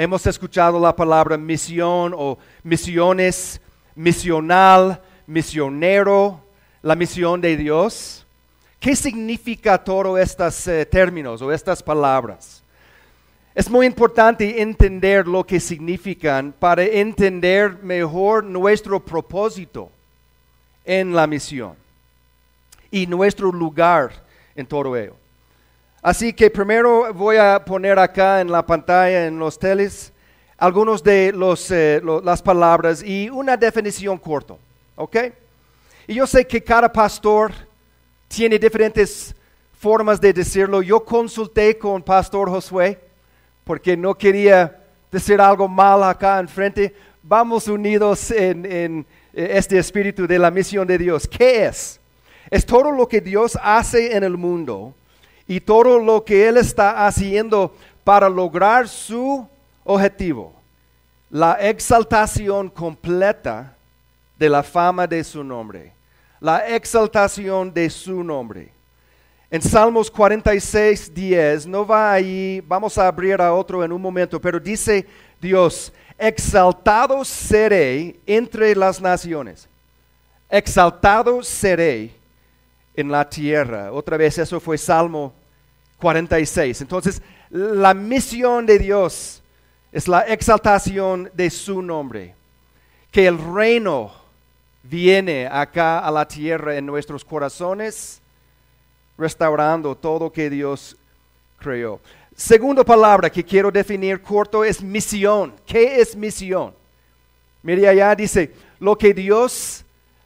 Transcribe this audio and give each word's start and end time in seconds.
Hemos 0.00 0.24
escuchado 0.28 0.78
la 0.78 0.94
palabra 0.94 1.36
misión 1.36 2.14
o 2.16 2.38
misiones, 2.62 3.60
misional, 3.96 5.02
misionero, 5.26 6.40
la 6.82 6.94
misión 6.94 7.40
de 7.40 7.56
Dios. 7.56 8.24
¿Qué 8.78 8.94
significa 8.94 9.76
todos 9.76 10.20
estos 10.20 10.68
eh, 10.68 10.86
términos 10.86 11.42
o 11.42 11.50
estas 11.50 11.82
palabras? 11.82 12.62
Es 13.56 13.68
muy 13.68 13.86
importante 13.86 14.62
entender 14.62 15.26
lo 15.26 15.42
que 15.44 15.58
significan 15.58 16.54
para 16.56 16.84
entender 16.84 17.82
mejor 17.82 18.44
nuestro 18.44 19.04
propósito 19.04 19.90
en 20.84 21.12
la 21.12 21.26
misión 21.26 21.74
y 22.88 23.04
nuestro 23.08 23.50
lugar 23.50 24.12
en 24.54 24.64
todo 24.64 24.96
ello. 24.96 25.16
Así 26.08 26.32
que 26.32 26.48
primero 26.48 27.12
voy 27.12 27.36
a 27.36 27.62
poner 27.62 27.98
acá 27.98 28.40
en 28.40 28.50
la 28.50 28.64
pantalla, 28.64 29.26
en 29.26 29.38
los 29.38 29.58
teles, 29.58 30.10
algunos 30.56 31.02
de 31.04 31.32
los, 31.32 31.70
eh, 31.70 32.00
las 32.24 32.40
palabras 32.40 33.02
y 33.02 33.28
una 33.28 33.58
definición 33.58 34.16
corta, 34.16 34.54
¿ok? 34.96 35.16
Y 36.06 36.14
yo 36.14 36.26
sé 36.26 36.46
que 36.46 36.64
cada 36.64 36.90
pastor 36.90 37.52
tiene 38.26 38.58
diferentes 38.58 39.34
formas 39.78 40.18
de 40.18 40.32
decirlo. 40.32 40.80
Yo 40.80 41.04
consulté 41.04 41.76
con 41.76 42.02
Pastor 42.02 42.48
Josué 42.48 42.98
porque 43.62 43.94
no 43.94 44.14
quería 44.14 44.82
decir 45.12 45.38
algo 45.38 45.68
mal 45.68 46.02
acá 46.02 46.38
enfrente. 46.38 46.94
Vamos 47.22 47.68
unidos 47.68 48.30
en, 48.30 48.64
en 48.64 49.06
este 49.34 49.78
espíritu 49.78 50.26
de 50.26 50.38
la 50.38 50.50
misión 50.50 50.86
de 50.86 50.96
Dios. 50.96 51.28
¿Qué 51.28 51.66
es? 51.66 52.00
Es 52.48 52.64
todo 52.64 52.92
lo 52.92 53.06
que 53.06 53.20
Dios 53.20 53.58
hace 53.62 54.16
en 54.16 54.24
el 54.24 54.38
mundo 54.38 54.94
y 55.48 55.60
todo 55.60 55.98
lo 55.98 56.22
que 56.22 56.46
Él 56.46 56.58
está 56.58 57.06
haciendo 57.06 57.74
para 58.04 58.28
lograr 58.28 58.86
su 58.86 59.48
objetivo. 59.82 60.52
La 61.30 61.54
exaltación 61.54 62.68
completa 62.68 63.74
de 64.38 64.48
la 64.48 64.62
fama 64.62 65.06
de 65.06 65.24
su 65.24 65.42
nombre. 65.42 65.92
La 66.38 66.68
exaltación 66.68 67.72
de 67.72 67.88
su 67.88 68.22
nombre. 68.22 68.70
En 69.50 69.62
Salmos 69.62 70.10
46, 70.10 71.14
10, 71.14 71.66
no 71.66 71.86
va 71.86 72.12
ahí, 72.12 72.62
vamos 72.66 72.98
a 72.98 73.08
abrir 73.08 73.40
a 73.40 73.54
otro 73.54 73.82
en 73.82 73.90
un 73.90 74.02
momento, 74.02 74.38
pero 74.38 74.60
dice 74.60 75.06
Dios, 75.40 75.90
exaltado 76.18 77.24
seré 77.24 78.16
entre 78.26 78.76
las 78.76 79.00
naciones, 79.00 79.66
exaltado 80.50 81.42
seré 81.42 82.12
en 82.94 83.10
la 83.10 83.26
tierra. 83.26 83.90
Otra 83.90 84.18
vez 84.18 84.36
eso 84.36 84.60
fue 84.60 84.76
Salmo 84.76 85.32
46. 85.98 86.80
Entonces, 86.80 87.22
la 87.50 87.94
misión 87.94 88.66
de 88.66 88.78
Dios 88.78 89.42
es 89.92 90.08
la 90.08 90.20
exaltación 90.22 91.30
de 91.34 91.50
su 91.50 91.82
nombre, 91.82 92.34
que 93.10 93.26
el 93.26 93.38
reino 93.38 94.12
viene 94.82 95.46
acá 95.46 96.00
a 96.00 96.10
la 96.10 96.26
tierra 96.26 96.76
en 96.76 96.86
nuestros 96.86 97.24
corazones 97.24 98.20
restaurando 99.18 99.96
todo 99.96 100.32
que 100.32 100.48
Dios 100.48 100.96
creó. 101.58 102.00
Segunda 102.36 102.84
palabra 102.84 103.28
que 103.28 103.44
quiero 103.44 103.70
definir 103.70 104.22
corto 104.22 104.64
es 104.64 104.80
misión. 104.80 105.54
¿Qué 105.66 106.00
es 106.00 106.14
misión? 106.14 106.72
Mire 107.62 107.88
allá 107.88 108.14
dice, 108.14 108.54
lo 108.78 108.96
que 108.96 109.12
Dios 109.12 109.84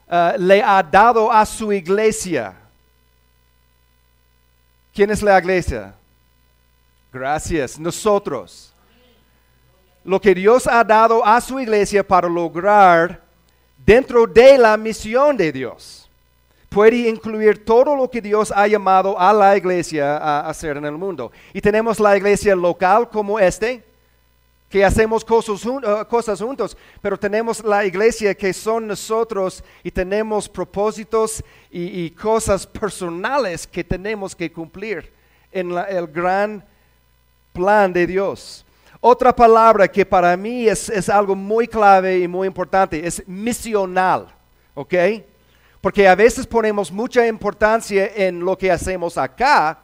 uh, 0.08 0.38
le 0.38 0.62
ha 0.62 0.82
dado 0.82 1.32
a 1.32 1.46
su 1.46 1.72
iglesia. 1.72 2.54
¿Quién 4.94 5.10
es 5.10 5.22
la 5.22 5.38
iglesia? 5.38 5.94
Gracias, 7.12 7.78
nosotros. 7.78 8.72
Lo 10.04 10.20
que 10.20 10.34
Dios 10.34 10.66
ha 10.66 10.82
dado 10.82 11.24
a 11.24 11.40
su 11.40 11.58
iglesia 11.60 12.06
para 12.06 12.28
lograr 12.28 13.22
dentro 13.84 14.26
de 14.26 14.58
la 14.58 14.76
misión 14.76 15.36
de 15.36 15.52
Dios 15.52 16.08
puede 16.68 17.08
incluir 17.08 17.64
todo 17.64 17.94
lo 17.94 18.10
que 18.10 18.20
Dios 18.20 18.52
ha 18.54 18.66
llamado 18.66 19.18
a 19.18 19.32
la 19.32 19.56
iglesia 19.56 20.16
a 20.16 20.48
hacer 20.48 20.76
en 20.76 20.86
el 20.86 20.96
mundo. 20.96 21.30
Y 21.52 21.60
tenemos 21.60 22.00
la 22.00 22.16
iglesia 22.16 22.56
local 22.56 23.08
como 23.08 23.38
este, 23.38 23.84
que 24.72 24.86
hacemos 24.86 25.22
cosas, 25.22 25.66
uh, 25.66 25.82
cosas, 26.08 26.40
juntos, 26.40 26.74
pero 27.02 27.18
tenemos 27.18 27.62
la 27.62 27.84
iglesia 27.84 28.34
que 28.34 28.54
son 28.54 28.86
nosotros 28.86 29.62
y 29.82 29.90
tenemos 29.90 30.48
propósitos 30.48 31.44
y, 31.70 32.08
cosas 32.12 32.66
personales 32.66 33.66
que 33.66 33.84
tenemos 33.84 34.34
que 34.34 34.50
cumplir 34.50 35.12
en 35.52 35.72
el 35.72 36.06
gran 36.06 36.64
plan 37.52 37.92
de 37.92 38.06
Dios. 38.06 38.64
Otra 38.98 39.36
palabra 39.36 39.86
que 39.86 40.06
para 40.06 40.34
mí 40.38 40.66
es, 40.66 40.88
es 40.88 41.10
algo 41.10 41.34
muy 41.34 41.68
clave 41.68 42.20
y 42.20 42.26
muy 42.26 42.46
importante 42.46 43.06
es 43.06 43.22
misional, 43.28 44.28
¿ok? 44.74 44.94
Porque 45.82 46.08
a 46.08 46.14
veces 46.14 46.46
ponemos 46.46 46.90
mucha 46.90 47.26
importancia 47.26 48.10
en 48.16 48.40
lo 48.40 48.56
que 48.56 48.70
hacemos 48.70 49.18
acá 49.18 49.80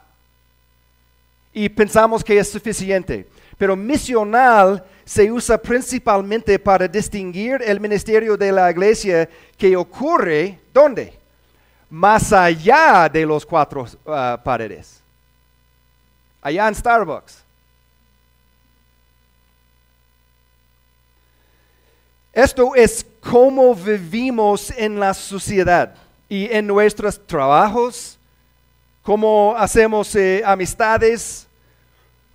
y 1.53 1.69
pensamos 1.69 2.25
que 2.25 2.38
es 2.38 2.50
suficiente. 2.50 3.28
Pero 3.58 3.74
misional 3.74 4.84
se 5.04 5.30
usa 5.32 5.58
principalmente 5.58 6.58
para 6.58 6.86
distinguir 6.86 7.60
el 7.64 7.80
ministerio 7.80 8.36
de 8.36 8.52
la 8.52 8.70
iglesia 8.70 9.28
que 9.56 9.76
ocurre, 9.76 10.60
¿dónde? 10.72 11.12
Más 11.91 12.32
allá 12.32 13.08
de 13.08 13.26
los 13.26 13.44
cuatro 13.44 13.82
uh, 13.82 14.42
paredes. 14.44 15.02
Allá 16.41 16.68
en 16.68 16.74
Starbucks. 16.74 17.44
Esto 22.32 22.76
es 22.76 23.04
cómo 23.20 23.74
vivimos 23.74 24.70
en 24.76 25.00
la 25.00 25.12
sociedad 25.12 25.97
y 26.28 26.44
en 26.52 26.68
nuestros 26.68 27.26
trabajos, 27.26 28.16
cómo 29.02 29.56
hacemos 29.56 30.14
eh, 30.14 30.42
amistades 30.44 31.47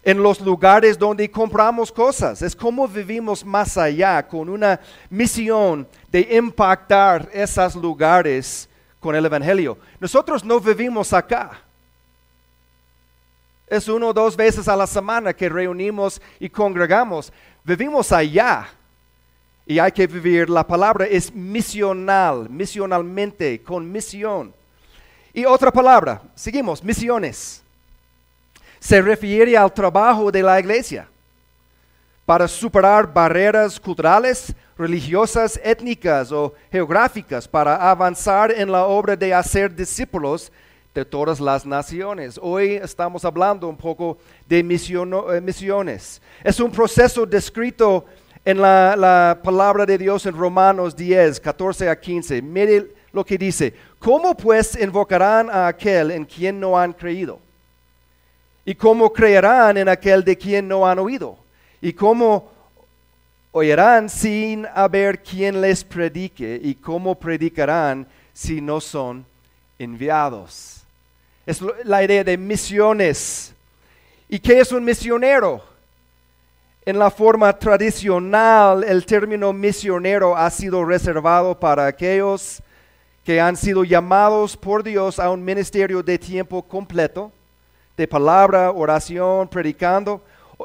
en 0.03 0.21
los 0.21 0.41
lugares 0.41 0.99
donde 0.99 1.29
compramos 1.31 1.91
cosas. 1.91 2.41
Es 2.41 2.55
cómo 2.55 2.87
vivimos 2.87 3.45
más 3.45 3.77
allá 3.77 4.27
con 4.27 4.49
una 4.49 4.79
misión 5.09 5.87
de 6.11 6.21
impactar 6.37 7.29
esos 7.31 7.75
lugares 7.75 8.67
con 8.99 9.15
el 9.15 9.25
Evangelio. 9.25 9.77
Nosotros 9.99 10.43
no 10.43 10.59
vivimos 10.59 11.13
acá. 11.13 11.61
Es 13.67 13.87
uno 13.87 14.09
o 14.09 14.13
dos 14.13 14.35
veces 14.35 14.67
a 14.67 14.75
la 14.75 14.85
semana 14.85 15.33
que 15.33 15.49
reunimos 15.49 16.21
y 16.39 16.49
congregamos. 16.49 17.31
Vivimos 17.63 18.11
allá 18.11 18.67
y 19.65 19.79
hay 19.79 19.91
que 19.93 20.05
vivir, 20.05 20.49
la 20.49 20.67
palabra 20.67 21.05
es 21.05 21.33
misional, 21.33 22.49
misionalmente, 22.49 23.63
con 23.63 23.89
misión. 23.89 24.53
Y 25.33 25.45
otra 25.45 25.71
palabra, 25.71 26.21
seguimos, 26.35 26.83
misiones. 26.83 27.62
Se 28.83 29.01
refiere 29.01 29.55
al 29.55 29.71
trabajo 29.71 30.29
de 30.29 30.43
la 30.43 30.59
iglesia 30.59 31.07
para 32.25 32.49
superar 32.49 33.13
barreras 33.13 33.79
culturales, 33.79 34.53
religiosas, 34.77 35.57
étnicas 35.63 36.33
o 36.33 36.53
geográficas, 36.69 37.47
para 37.47 37.77
avanzar 37.89 38.51
en 38.51 38.69
la 38.69 38.83
obra 38.85 39.15
de 39.15 39.33
hacer 39.33 39.73
discípulos 39.73 40.51
de 40.93 41.05
todas 41.05 41.39
las 41.39 41.65
naciones. 41.65 42.37
Hoy 42.43 42.73
estamos 42.73 43.23
hablando 43.23 43.69
un 43.69 43.77
poco 43.77 44.17
de 44.49 44.59
eh, 44.59 45.41
misiones. 45.41 46.21
Es 46.43 46.59
un 46.59 46.69
proceso 46.69 47.25
descrito 47.25 48.03
en 48.43 48.59
la, 48.59 49.39
palabra 49.41 49.85
de 49.85 49.97
Dios 49.97 50.25
en 50.25 50.35
Romanos 50.35 50.93
10, 50.93 51.39
14 51.39 51.87
a 51.87 51.97
15. 51.97 52.41
Mire 52.41 52.93
lo 53.13 53.23
que 53.23 53.37
dice. 53.37 53.73
¿Cómo 53.97 54.35
pues 54.35 54.77
invocarán 54.77 55.49
a 55.49 55.67
aquel 55.67 56.11
en 56.11 56.25
quien 56.25 56.59
no 56.59 56.77
han 56.77 56.91
creído? 56.91 57.39
¿Y 58.65 58.75
cómo 58.75 59.11
creerán 59.11 59.77
en 59.77 59.89
aquel 59.89 60.23
de 60.23 60.37
quien 60.37 60.67
no 60.67 60.87
han 60.87 60.99
oído? 60.99 61.37
¿Y 61.81 61.93
cómo 61.93 62.51
oirán 63.51 64.09
sin 64.09 64.65
haber 64.73 65.21
quien 65.21 65.59
les 65.59 65.83
predique? 65.83 66.59
¿Y 66.63 66.75
cómo 66.75 67.15
predicarán 67.15 68.07
si 68.33 68.61
no 68.61 68.79
son 68.79 69.25
enviados? 69.77 70.83
Es 71.45 71.61
la 71.83 72.03
idea 72.03 72.23
de 72.23 72.37
misiones. 72.37 73.53
¿Y 74.29 74.39
qué 74.39 74.59
es 74.59 74.71
un 74.71 74.85
misionero? 74.85 75.61
En 76.85 76.99
la 76.99 77.11
forma 77.11 77.57
tradicional, 77.57 78.83
el 78.83 79.05
término 79.05 79.51
misionero 79.53 80.35
ha 80.35 80.49
sido 80.49 80.83
reservado 80.83 81.57
para 81.57 81.85
aquellos 81.85 82.61
que 83.23 83.39
han 83.39 83.55
sido 83.55 83.83
llamados 83.83 84.57
por 84.57 84.83
Dios 84.83 85.19
a 85.19 85.29
un 85.29 85.43
ministerio 85.43 86.03
de 86.03 86.17
tiempo 86.17 86.61
completo, 86.61 87.31
de 87.95 88.07
palabra, 88.07 88.71
oración, 88.71 89.47
predicando, 89.47 90.21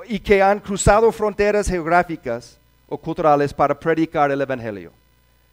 y 0.07 0.19
que 0.19 0.43
han 0.43 0.61
cruzado 0.61 1.11
fronteras 1.13 1.69
geográficas 1.69 2.59
o 2.89 2.97
culturales 2.97 3.53
para 3.53 3.79
predicar 3.79 4.31
el 4.31 4.41
Evangelio 4.41 4.93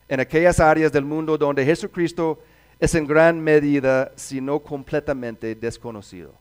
en 0.08 0.20
aquellas 0.20 0.60
áreas 0.60 0.92
del 0.92 1.04
mundo 1.04 1.38
donde 1.38 1.66
Jesucristo 1.66 2.40
es 2.80 2.94
en 2.96 3.08
gran 3.08 3.40
medida, 3.40 4.12
si 4.16 4.42
no 4.42 4.60
completamente, 4.60 5.56
desconocido. 5.56 6.32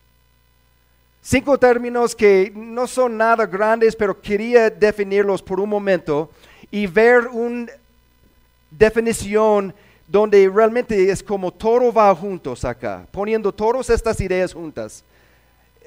Cinco 1.23 1.57
términos 1.57 2.15
que 2.15 2.53
no 2.55 2.87
son 2.87 3.17
nada 3.17 3.47
grandes, 3.47 3.97
pero 3.97 4.21
quería 4.21 4.69
definirlos 4.69 5.41
por 5.41 5.59
un 5.59 5.71
momento 5.71 6.31
y 6.71 6.87
ver 6.87 7.29
una 7.29 7.73
definición 8.71 9.73
donde 10.07 10.51
realmente 10.53 11.11
es 11.11 11.23
como 11.23 11.51
todo 11.51 11.91
va 11.93 12.15
juntos 12.15 12.65
acá, 12.65 13.07
poniendo 13.11 13.51
todas 13.53 13.89
estas 13.89 14.21
ideas 14.21 14.53
juntas. 14.53 15.03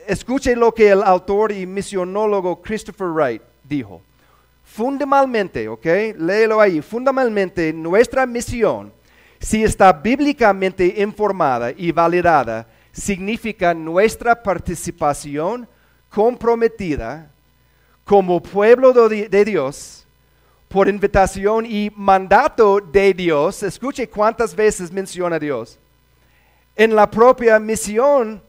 Escuche 0.07 0.56
lo 0.56 0.74
que 0.74 0.89
el 0.89 1.04
autor 1.04 1.51
y 1.51 1.65
misionólogo 1.65 2.62
Christopher 2.62 3.07
Wright 3.07 3.42
dijo. 3.63 4.01
Fundamentalmente, 4.63 5.68
ok, 5.68 5.86
léelo 6.18 6.62
ahí, 6.62 6.81
fundamentalmente 6.81 7.74
nuestra 7.74 8.25
misión, 8.25 8.94
si 9.39 9.63
está 9.63 9.92
bíblicamente 9.92 11.01
informada 11.01 11.71
y 11.71 11.92
validada, 11.92 12.68
significa 12.92 13.74
nuestra 13.74 14.42
participación 14.42 15.68
comprometida 16.09 17.30
como 18.04 18.42
pueblo 18.42 18.94
de 19.09 19.45
Dios 19.45 20.06
por 20.68 20.88
invitación 20.88 21.65
y 21.65 21.92
mandato 21.95 22.80
de 22.80 23.13
Dios. 23.13 23.63
Escuche 23.63 24.07
cuántas 24.09 24.56
veces 24.56 24.92
menciona 24.92 25.39
Dios. 25.39 25.77
En 26.75 26.95
la 26.95 27.09
propia 27.09 27.59
misión 27.59 28.42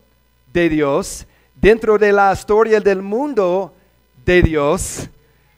de 0.52 0.68
Dios, 0.68 1.26
dentro 1.60 1.98
de 1.98 2.12
la 2.12 2.32
historia 2.32 2.80
del 2.80 3.02
mundo 3.02 3.72
de 4.24 4.42
Dios, 4.42 5.08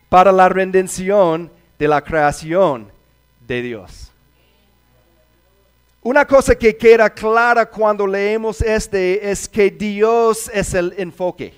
para 0.08 0.32
la 0.32 0.48
redención 0.48 1.50
de 1.78 1.88
la 1.88 2.02
creación 2.02 2.90
de 3.46 3.62
Dios. 3.62 4.10
Una 6.02 6.26
cosa 6.26 6.54
que 6.54 6.76
queda 6.76 7.10
clara 7.10 7.66
cuando 7.66 8.06
leemos 8.06 8.60
este 8.60 9.30
es 9.30 9.48
que 9.48 9.70
Dios 9.70 10.50
es 10.52 10.74
el 10.74 10.94
enfoque, 10.96 11.54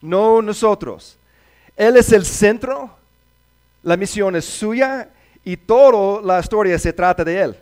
no 0.00 0.42
nosotros. 0.42 1.16
Él 1.76 1.96
es 1.96 2.12
el 2.12 2.26
centro, 2.26 2.90
la 3.82 3.96
misión 3.96 4.34
es 4.34 4.44
suya 4.44 5.08
y 5.44 5.56
toda 5.56 6.20
la 6.22 6.40
historia 6.40 6.78
se 6.78 6.92
trata 6.92 7.24
de 7.24 7.40
Él. 7.40 7.56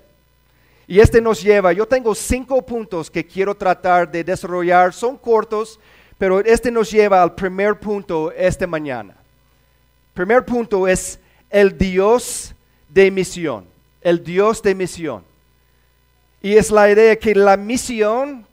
Y 0.88 1.00
este 1.00 1.20
nos 1.20 1.42
lleva, 1.42 1.72
yo 1.72 1.86
tengo 1.86 2.14
cinco 2.14 2.64
puntos 2.64 3.10
que 3.10 3.26
quiero 3.26 3.54
tratar 3.56 4.10
de 4.10 4.22
desarrollar, 4.22 4.92
son 4.92 5.16
cortos, 5.16 5.80
pero 6.16 6.40
este 6.40 6.70
nos 6.70 6.90
lleva 6.90 7.22
al 7.22 7.34
primer 7.34 7.78
punto 7.80 8.30
esta 8.32 8.66
mañana. 8.66 9.14
Primer 10.14 10.44
punto 10.44 10.86
es 10.86 11.18
el 11.50 11.76
Dios 11.76 12.54
de 12.88 13.10
misión, 13.10 13.66
el 14.00 14.22
Dios 14.22 14.62
de 14.62 14.74
misión. 14.74 15.24
Y 16.40 16.56
es 16.56 16.70
la 16.70 16.90
idea 16.90 17.16
que 17.16 17.34
la 17.34 17.56
misión 17.56 18.46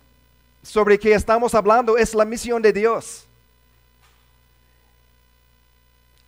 sobre 0.63 0.97
que 0.97 1.13
estamos 1.13 1.53
hablando 1.53 1.97
es 1.97 2.15
la 2.15 2.25
misión 2.25 2.61
de 2.61 2.73
Dios. 2.73 3.25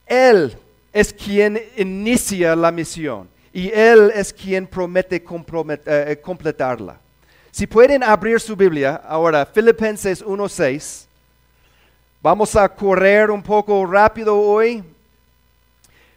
Él 0.05 0.55
es 0.93 1.11
quien 1.11 1.59
inicia 1.75 2.55
la 2.55 2.71
misión 2.71 3.27
y 3.55 3.71
Él 3.73 4.11
es 4.13 4.33
quien 4.33 4.67
promete 4.67 5.23
eh, 5.85 6.19
completarla. 6.21 6.99
Si 7.51 7.65
pueden 7.65 8.03
abrir 8.03 8.37
su 8.41 8.53
Biblia 8.53 9.01
ahora, 9.07 9.45
Filipenses 9.45 10.21
1.6. 10.25 11.05
Vamos 12.21 12.53
a 12.57 12.67
correr 12.67 13.31
un 13.31 13.41
poco 13.41 13.85
rápido 13.85 14.37
hoy, 14.37 14.83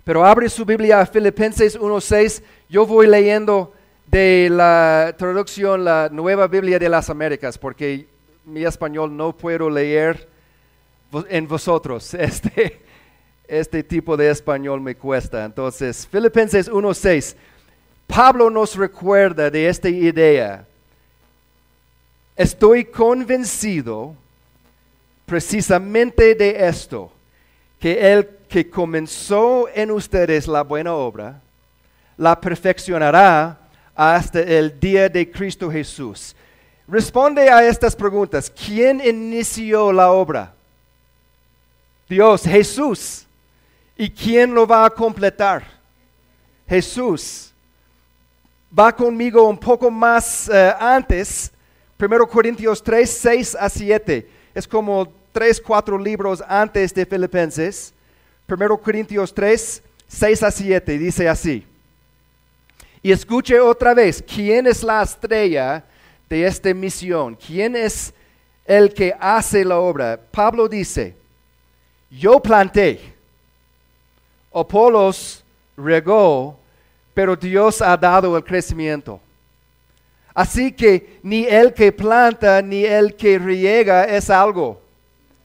pero 0.02 0.26
abre 0.26 0.48
su 0.48 0.64
Biblia 0.64 0.98
a 0.98 1.06
Filipenses 1.06 1.78
1.6. 1.78 2.42
Yo 2.68 2.84
voy 2.84 3.06
leyendo 3.06 3.72
de 4.06 4.48
la 4.50 5.14
traducción, 5.16 5.84
la 5.84 6.08
Nueva 6.10 6.48
Biblia 6.48 6.76
de 6.76 6.88
las 6.88 7.08
Américas, 7.08 7.56
porque 7.56 8.08
mi 8.46 8.64
español 8.64 9.16
no 9.16 9.32
puedo 9.32 9.70
leer 9.70 10.28
en 11.28 11.46
vosotros. 11.46 12.14
Este, 12.18 12.80
este 13.48 13.82
tipo 13.82 14.16
de 14.16 14.30
español 14.30 14.80
me 14.80 14.94
cuesta. 14.94 15.44
Entonces, 15.44 16.06
Filipenses 16.06 16.70
1.6. 16.70 17.34
Pablo 18.06 18.50
nos 18.50 18.76
recuerda 18.76 19.50
de 19.50 19.68
esta 19.68 19.88
idea. 19.88 20.66
Estoy 22.36 22.84
convencido 22.84 24.14
precisamente 25.26 26.34
de 26.34 26.68
esto, 26.68 27.10
que 27.80 28.12
el 28.12 28.26
que 28.48 28.70
comenzó 28.70 29.68
en 29.74 29.90
ustedes 29.90 30.46
la 30.46 30.62
buena 30.62 30.94
obra, 30.94 31.40
la 32.16 32.40
perfeccionará 32.40 33.58
hasta 33.94 34.40
el 34.40 34.78
día 34.80 35.08
de 35.08 35.30
Cristo 35.30 35.70
Jesús. 35.70 36.34
Responde 36.86 37.50
a 37.50 37.66
estas 37.66 37.94
preguntas. 37.94 38.50
¿Quién 38.50 39.02
inició 39.04 39.92
la 39.92 40.10
obra? 40.10 40.54
Dios, 42.08 42.42
Jesús. 42.44 43.27
¿Y 44.00 44.08
quién 44.08 44.54
lo 44.54 44.64
va 44.64 44.86
a 44.86 44.90
completar? 44.90 45.64
Jesús. 46.68 47.52
Va 48.76 48.94
conmigo 48.94 49.48
un 49.48 49.58
poco 49.58 49.90
más 49.90 50.48
eh, 50.48 50.72
antes, 50.78 51.50
1 51.98 52.28
Corintios 52.28 52.82
3, 52.82 53.10
6 53.10 53.56
a 53.58 53.68
7. 53.68 54.30
Es 54.54 54.68
como 54.68 55.12
tres, 55.32 55.60
cuatro 55.60 55.98
libros 55.98 56.42
antes 56.46 56.94
de 56.94 57.04
Filipenses. 57.04 57.92
1 58.48 58.78
Corintios 58.78 59.34
3, 59.34 59.82
6 60.06 60.42
a 60.42 60.50
7, 60.50 60.98
dice 60.98 61.28
así. 61.28 61.66
Y 63.02 63.12
escuche 63.12 63.58
otra 63.60 63.94
vez, 63.94 64.22
¿quién 64.22 64.66
es 64.66 64.82
la 64.82 65.02
estrella 65.02 65.84
de 66.28 66.46
esta 66.46 66.72
misión? 66.72 67.36
¿Quién 67.36 67.76
es 67.76 68.12
el 68.64 68.92
que 68.94 69.14
hace 69.18 69.64
la 69.64 69.78
obra? 69.78 70.20
Pablo 70.30 70.68
dice, 70.68 71.14
yo 72.10 72.40
planté, 72.40 73.17
Apolos 74.58 75.44
regó, 75.76 76.58
pero 77.14 77.36
Dios 77.36 77.80
ha 77.82 77.96
dado 77.96 78.36
el 78.36 78.44
crecimiento. 78.44 79.20
Así 80.34 80.72
que 80.72 81.18
ni 81.22 81.44
el 81.44 81.74
que 81.74 81.90
planta 81.90 82.62
ni 82.62 82.84
el 82.84 83.14
que 83.16 83.38
riega 83.38 84.04
es 84.04 84.30
algo 84.30 84.80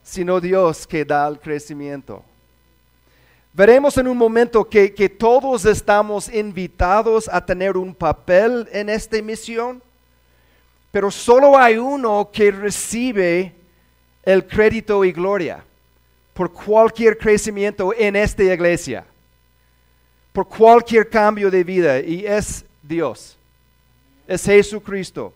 sino 0.04 0.38
Dios 0.38 0.86
que 0.86 1.04
da 1.04 1.26
el 1.26 1.40
crecimiento. 1.40 2.22
Veremos 3.52 3.96
en 3.96 4.06
un 4.06 4.18
momento 4.18 4.68
que, 4.68 4.90
todos 5.08 5.64
estamos 5.64 6.32
invitados 6.32 7.28
a 7.32 7.44
tener 7.44 7.76
un 7.76 7.94
papel 7.94 8.68
en 8.70 8.90
esta 8.90 9.20
misión, 9.22 9.82
pero 10.90 11.10
solo 11.10 11.58
hay 11.58 11.78
uno 11.78 12.28
que 12.32 12.50
recibe 12.50 13.54
el 14.22 14.46
crédito 14.46 15.04
y 15.04 15.12
gloria 15.12 15.64
por 16.34 16.52
cualquier 16.52 17.16
crecimiento 17.16 17.94
en 17.96 18.16
esta 18.16 18.42
iglesia, 18.42 19.04
por 20.32 20.46
cualquier 20.46 21.08
cambio 21.08 21.50
de 21.50 21.62
vida, 21.62 22.00
y 22.00 22.26
es 22.26 22.64
Dios, 22.82 23.38
es 24.26 24.44
Jesucristo. 24.44 25.32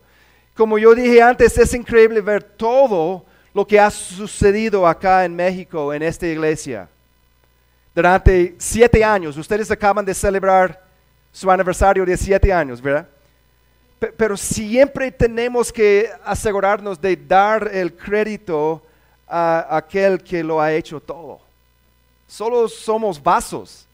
Como 0.55 0.77
yo 0.77 0.93
dije 0.95 1.23
antes, 1.23 1.57
es 1.57 1.73
increíble 1.73 2.21
ver 2.21 2.43
todo 2.43 3.25
lo 3.55 3.65
que 3.65 3.79
ha 3.79 3.91
sucedido 3.91 4.87
acá 4.87 5.25
en 5.25 5.35
México, 5.37 5.95
en 5.95 6.03
esta 6.03 6.27
iglesia. 6.27 6.89
Durante 7.95 8.57
siete 8.59 9.03
años, 9.05 9.37
ustedes 9.37 9.71
acaban 9.71 10.05
de 10.05 10.15
celebrar 10.15 10.85
su 11.33 11.49
aniversario 11.49 12.05
de 12.05 12.17
siete 12.17 12.53
años, 12.53 12.83
¿verdad? 12.83 13.09
Pero 14.17 14.37
siempre 14.37 15.11
tenemos 15.13 15.73
que 15.73 16.11
asegurarnos 16.25 17.01
de 17.01 17.17
dar 17.17 17.71
el 17.73 17.95
crédito 17.95 18.83
a 19.29 19.77
aquel 19.77 20.23
que 20.23 20.43
lo 20.43 20.61
ha 20.61 20.73
hecho 20.73 21.01
todo. 21.01 21.41
Solo 22.27 22.69
somos 22.69 23.23
vasos. 23.23 23.87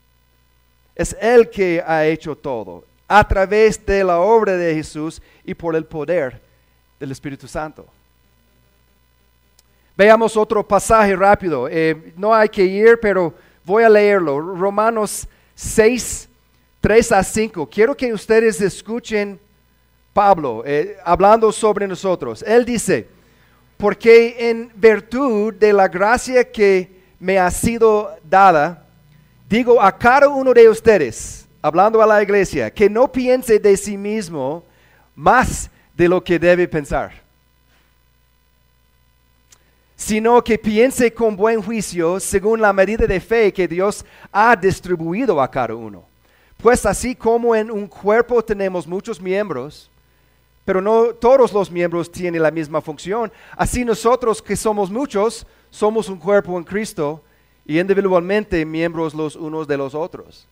Es 0.94 1.16
Él 1.20 1.50
que 1.50 1.82
ha 1.84 2.06
hecho 2.06 2.36
todo, 2.36 2.84
a 3.08 3.26
través 3.26 3.84
de 3.84 4.04
la 4.04 4.20
obra 4.20 4.56
de 4.56 4.74
Jesús 4.74 5.20
y 5.44 5.54
por 5.54 5.74
el 5.74 5.84
poder 5.84 6.40
del 7.00 7.10
Espíritu 7.10 7.48
Santo. 7.48 7.86
Veamos 9.96 10.36
otro 10.36 10.66
pasaje 10.66 11.14
rápido. 11.14 11.68
Eh, 11.68 12.12
no 12.16 12.34
hay 12.34 12.48
que 12.48 12.64
ir, 12.64 12.98
pero 13.00 13.34
voy 13.64 13.84
a 13.84 13.88
leerlo. 13.88 14.40
Romanos 14.40 15.26
6, 15.54 16.28
3 16.80 17.12
a 17.12 17.22
5. 17.22 17.68
Quiero 17.68 17.96
que 17.96 18.12
ustedes 18.12 18.60
escuchen 18.60 19.38
Pablo 20.12 20.62
eh, 20.66 20.96
hablando 21.04 21.52
sobre 21.52 21.86
nosotros. 21.86 22.42
Él 22.46 22.64
dice, 22.64 23.08
porque 23.84 24.36
en 24.38 24.72
virtud 24.74 25.52
de 25.52 25.70
la 25.70 25.88
gracia 25.88 26.42
que 26.50 26.90
me 27.20 27.38
ha 27.38 27.50
sido 27.50 28.16
dada, 28.24 28.82
digo 29.46 29.78
a 29.78 29.92
cada 29.92 30.26
uno 30.26 30.54
de 30.54 30.66
ustedes, 30.70 31.46
hablando 31.60 32.00
a 32.00 32.06
la 32.06 32.22
iglesia, 32.22 32.70
que 32.70 32.88
no 32.88 33.12
piense 33.12 33.58
de 33.58 33.76
sí 33.76 33.98
mismo 33.98 34.64
más 35.14 35.68
de 35.94 36.08
lo 36.08 36.24
que 36.24 36.38
debe 36.38 36.66
pensar 36.66 37.12
sino 39.96 40.42
que 40.42 40.58
piense 40.58 41.12
con 41.12 41.36
buen 41.36 41.62
juicio 41.62 42.18
según 42.20 42.62
la 42.62 42.72
medida 42.72 43.06
de 43.06 43.20
fe 43.20 43.52
que 43.52 43.68
Dios 43.68 44.04
ha 44.32 44.56
distribuido 44.56 45.40
a 45.42 45.50
cada 45.50 45.74
uno. 45.74 46.04
Pues 46.56 46.86
así 46.86 47.14
como 47.14 47.54
en 47.54 47.70
un 47.70 47.86
cuerpo 47.86 48.42
tenemos 48.42 48.86
muchos 48.86 49.20
miembros, 49.20 49.90
pero 50.64 50.80
no 50.80 51.14
todos 51.14 51.52
los 51.52 51.70
miembros 51.70 52.10
tienen 52.10 52.42
la 52.42 52.50
misma 52.50 52.80
función. 52.80 53.30
Así 53.56 53.84
nosotros 53.84 54.40
que 54.40 54.56
somos 54.56 54.90
muchos, 54.90 55.46
somos 55.70 56.08
un 56.08 56.18
cuerpo 56.18 56.56
en 56.56 56.64
Cristo 56.64 57.22
y 57.66 57.78
individualmente 57.78 58.64
miembros 58.64 59.14
los 59.14 59.36
unos 59.36 59.66
de 59.66 59.76
los 59.76 59.94
otros. 59.94 60.46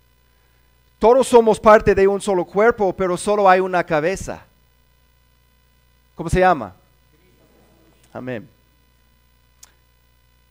Todos 0.98 1.26
somos 1.26 1.58
parte 1.58 1.94
de 1.94 2.06
un 2.06 2.20
solo 2.20 2.44
cuerpo, 2.44 2.92
pero 2.92 3.16
solo 3.16 3.48
hay 3.48 3.60
una 3.60 3.84
cabeza. 3.84 4.44
¿Cómo 6.14 6.28
se 6.28 6.40
llama? 6.40 6.74
Amén. 8.12 8.48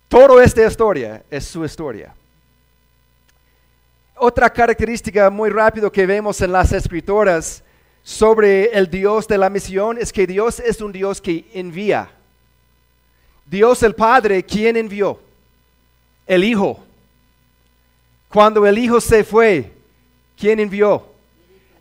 Toda 0.10 0.44
esta 0.44 0.66
historia 0.66 1.24
es 1.30 1.46
su 1.46 1.64
historia. 1.64 2.14
Otra 4.16 4.50
característica 4.50 5.30
muy 5.30 5.50
rápido 5.50 5.92
que 5.92 6.06
vemos 6.06 6.42
en 6.42 6.52
las 6.52 6.74
escrituras 6.74 7.64
sobre 8.04 8.72
el 8.72 8.90
Dios 8.90 9.28
de 9.28 9.38
la 9.38 9.50
misión 9.50 9.98
es 9.98 10.12
que 10.12 10.26
Dios 10.26 10.60
es 10.60 10.82
un 10.82 10.92
Dios 10.92 11.22
que 11.22 11.46
envía. 11.54 12.10
Dios 13.46 13.84
el 13.84 13.94
Padre, 13.94 14.44
¿quién 14.44 14.78
envió? 14.78 15.20
El 16.26 16.44
Hijo. 16.44 16.84
Cuando 18.30 18.66
el 18.66 18.78
Hijo 18.78 19.02
se 19.02 19.24
fue, 19.24 19.72
¿quién 20.38 20.60
envió? 20.60 21.06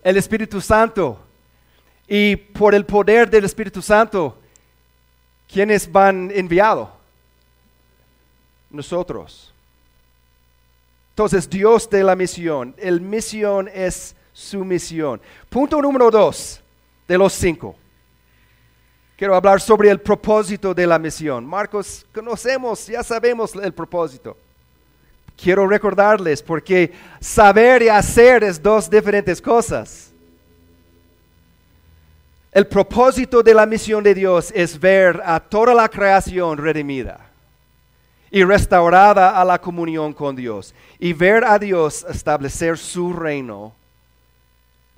El 0.02 0.16
Espíritu 0.16 0.60
Santo. 0.60 1.18
Y 2.08 2.34
por 2.34 2.74
el 2.74 2.84
poder 2.84 3.30
del 3.30 3.44
Espíritu 3.44 3.80
Santo, 3.80 4.36
¿quiénes 5.50 5.90
van 5.90 6.30
enviados? 6.34 6.88
Nosotros. 8.68 9.54
Entonces, 11.10 11.48
Dios 11.48 11.88
de 11.88 12.02
la 12.02 12.16
misión. 12.16 12.74
El 12.78 13.00
misión 13.00 13.70
es 13.72 14.16
su 14.40 14.64
misión. 14.64 15.20
Punto 15.48 15.80
número 15.82 16.10
dos 16.10 16.60
de 17.06 17.18
los 17.18 17.32
cinco. 17.32 17.76
Quiero 19.16 19.34
hablar 19.34 19.60
sobre 19.60 19.90
el 19.90 20.00
propósito 20.00 20.72
de 20.72 20.86
la 20.86 20.98
misión. 20.98 21.46
Marcos, 21.46 22.06
conocemos, 22.12 22.86
ya 22.86 23.02
sabemos 23.02 23.54
el 23.54 23.72
propósito. 23.74 24.36
Quiero 25.36 25.66
recordarles 25.66 26.42
porque 26.42 26.92
saber 27.20 27.82
y 27.82 27.88
hacer 27.88 28.42
es 28.44 28.62
dos 28.62 28.88
diferentes 28.88 29.42
cosas. 29.42 30.10
El 32.50 32.66
propósito 32.66 33.42
de 33.42 33.54
la 33.54 33.66
misión 33.66 34.02
de 34.02 34.14
Dios 34.14 34.50
es 34.54 34.80
ver 34.80 35.20
a 35.24 35.38
toda 35.38 35.74
la 35.74 35.88
creación 35.88 36.56
redimida 36.56 37.20
y 38.30 38.42
restaurada 38.42 39.38
a 39.38 39.44
la 39.44 39.60
comunión 39.60 40.14
con 40.14 40.34
Dios 40.34 40.74
y 40.98 41.12
ver 41.12 41.44
a 41.44 41.58
Dios 41.58 42.06
establecer 42.08 42.78
su 42.78 43.12
reino 43.12 43.74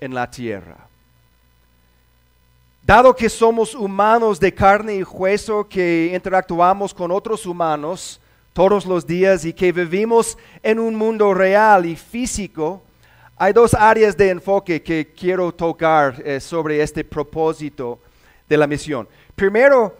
en 0.02 0.12
la 0.12 0.28
tierra. 0.28 0.76
Dado 2.84 3.14
que 3.14 3.28
somos 3.28 3.72
humanos 3.76 4.40
de 4.40 4.52
carne 4.52 4.96
y 4.96 5.04
hueso 5.04 5.68
que 5.68 6.10
interactuamos 6.12 6.92
con 6.92 7.12
otros 7.12 7.46
humanos 7.46 8.20
todos 8.52 8.84
los 8.84 9.06
días 9.06 9.44
y 9.44 9.52
que 9.52 9.70
vivimos 9.70 10.36
en 10.60 10.80
un 10.80 10.96
mundo 10.96 11.32
real 11.32 11.86
y 11.86 11.94
físico, 11.94 12.82
hay 13.36 13.52
dos 13.52 13.74
áreas 13.74 14.16
de 14.16 14.30
enfoque 14.30 14.82
que 14.82 15.12
quiero 15.16 15.52
tocar 15.52 16.20
eh, 16.24 16.40
sobre 16.40 16.82
este 16.82 17.04
propósito 17.04 18.00
de 18.48 18.56
la 18.56 18.66
misión. 18.66 19.08
Primero 19.36 19.96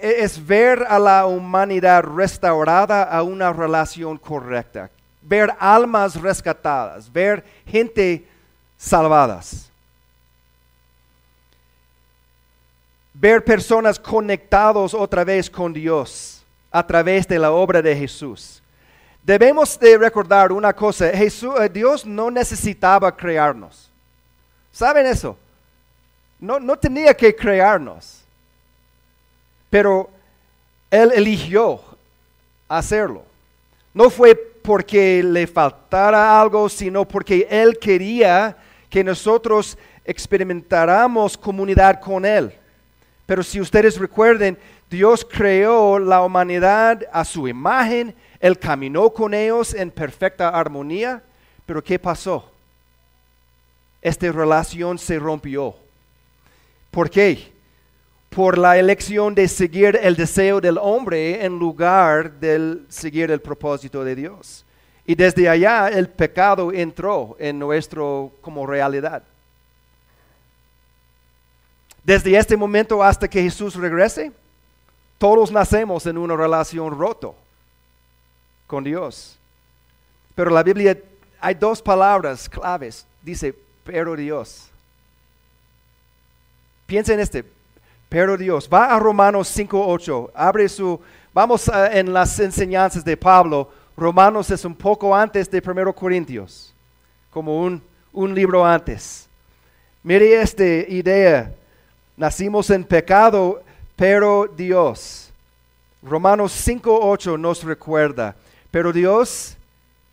e, 0.00 0.22
es 0.22 0.46
ver 0.46 0.84
a 0.88 1.00
la 1.00 1.26
humanidad 1.26 2.04
restaurada 2.04 3.02
a 3.02 3.24
una 3.24 3.52
relación 3.52 4.16
correcta, 4.16 4.88
ver 5.20 5.52
almas 5.58 6.14
rescatadas, 6.14 7.12
ver 7.12 7.44
gente 7.66 8.29
salvadas. 8.80 9.70
Ver 13.12 13.44
personas 13.44 13.98
conectados 13.98 14.94
otra 14.94 15.22
vez 15.22 15.50
con 15.50 15.72
Dios 15.74 16.42
a 16.70 16.84
través 16.86 17.28
de 17.28 17.38
la 17.38 17.52
obra 17.52 17.82
de 17.82 17.94
Jesús. 17.94 18.62
Debemos 19.22 19.78
de 19.78 19.98
recordar 19.98 20.50
una 20.50 20.72
cosa, 20.72 21.10
Jesús, 21.10 21.52
eh, 21.60 21.68
Dios 21.68 22.06
no 22.06 22.30
necesitaba 22.30 23.14
crearnos. 23.14 23.90
¿Saben 24.72 25.04
eso? 25.04 25.36
No, 26.38 26.58
no 26.58 26.78
tenía 26.78 27.12
que 27.12 27.36
crearnos, 27.36 28.22
pero 29.68 30.08
Él 30.90 31.12
eligió 31.14 31.82
hacerlo. 32.66 33.24
No 33.92 34.08
fue 34.08 34.34
porque 34.34 35.22
le 35.22 35.46
faltara 35.46 36.40
algo, 36.40 36.66
sino 36.70 37.06
porque 37.06 37.46
Él 37.50 37.78
quería 37.78 38.56
que 38.90 39.04
nosotros 39.04 39.78
experimentáramos 40.04 41.38
comunidad 41.38 42.00
con 42.00 42.26
Él. 42.26 42.52
Pero 43.24 43.44
si 43.44 43.60
ustedes 43.60 43.96
recuerden, 43.96 44.58
Dios 44.90 45.24
creó 45.24 46.00
la 46.00 46.20
humanidad 46.20 47.06
a 47.12 47.24
su 47.24 47.46
imagen, 47.46 48.12
Él 48.40 48.58
caminó 48.58 49.10
con 49.10 49.32
ellos 49.32 49.72
en 49.72 49.92
perfecta 49.92 50.48
armonía, 50.48 51.22
pero 51.64 51.82
¿qué 51.82 51.96
pasó? 51.98 52.50
Esta 54.02 54.32
relación 54.32 54.98
se 54.98 55.18
rompió. 55.18 55.76
¿Por 56.90 57.08
qué? 57.08 57.52
Por 58.30 58.58
la 58.58 58.76
elección 58.78 59.34
de 59.34 59.46
seguir 59.46 59.98
el 60.02 60.16
deseo 60.16 60.60
del 60.60 60.78
hombre 60.78 61.44
en 61.44 61.56
lugar 61.56 62.32
de 62.40 62.78
seguir 62.88 63.30
el 63.30 63.40
propósito 63.40 64.02
de 64.02 64.16
Dios. 64.16 64.64
Y 65.06 65.14
desde 65.14 65.48
allá 65.48 65.88
el 65.88 66.08
pecado 66.08 66.72
entró 66.72 67.36
en 67.38 67.58
nuestro 67.58 68.32
como 68.40 68.66
realidad. 68.66 69.22
Desde 72.02 72.36
este 72.36 72.56
momento 72.56 73.02
hasta 73.02 73.28
que 73.28 73.42
Jesús 73.42 73.74
regrese, 73.74 74.32
todos 75.18 75.50
nacemos 75.52 76.06
en 76.06 76.16
una 76.16 76.36
relación 76.36 76.98
roto 76.98 77.34
con 78.66 78.84
Dios. 78.84 79.36
Pero 80.34 80.50
la 80.50 80.62
Biblia 80.62 80.96
hay 81.40 81.54
dos 81.54 81.82
palabras 81.82 82.48
claves. 82.48 83.06
Dice, 83.22 83.54
pero 83.84 84.16
Dios. 84.16 84.70
Piensa 86.86 87.12
en 87.12 87.20
este, 87.20 87.44
pero 88.08 88.36
Dios. 88.36 88.68
Va 88.72 88.94
a 88.94 88.98
Romanos 88.98 89.56
5.8. 89.56 90.30
Abre 90.34 90.68
su, 90.68 91.00
vamos 91.32 91.70
en 91.92 92.12
las 92.12 92.38
enseñanzas 92.40 93.04
de 93.04 93.16
Pablo 93.16 93.70
Romanos 94.00 94.50
es 94.50 94.64
un 94.64 94.74
poco 94.74 95.14
antes 95.14 95.50
de 95.50 95.62
1 95.62 95.94
Corintios, 95.94 96.72
como 97.30 97.60
un, 97.60 97.82
un 98.14 98.34
libro 98.34 98.64
antes. 98.64 99.28
Mire 100.02 100.40
esta 100.40 100.64
idea. 100.64 101.54
Nacimos 102.16 102.70
en 102.70 102.82
pecado, 102.82 103.62
pero 103.96 104.50
Dios. 104.56 105.30
Romanos 106.02 106.66
5.8 106.66 107.38
nos 107.38 107.62
recuerda, 107.62 108.34
pero 108.70 108.90
Dios 108.90 109.54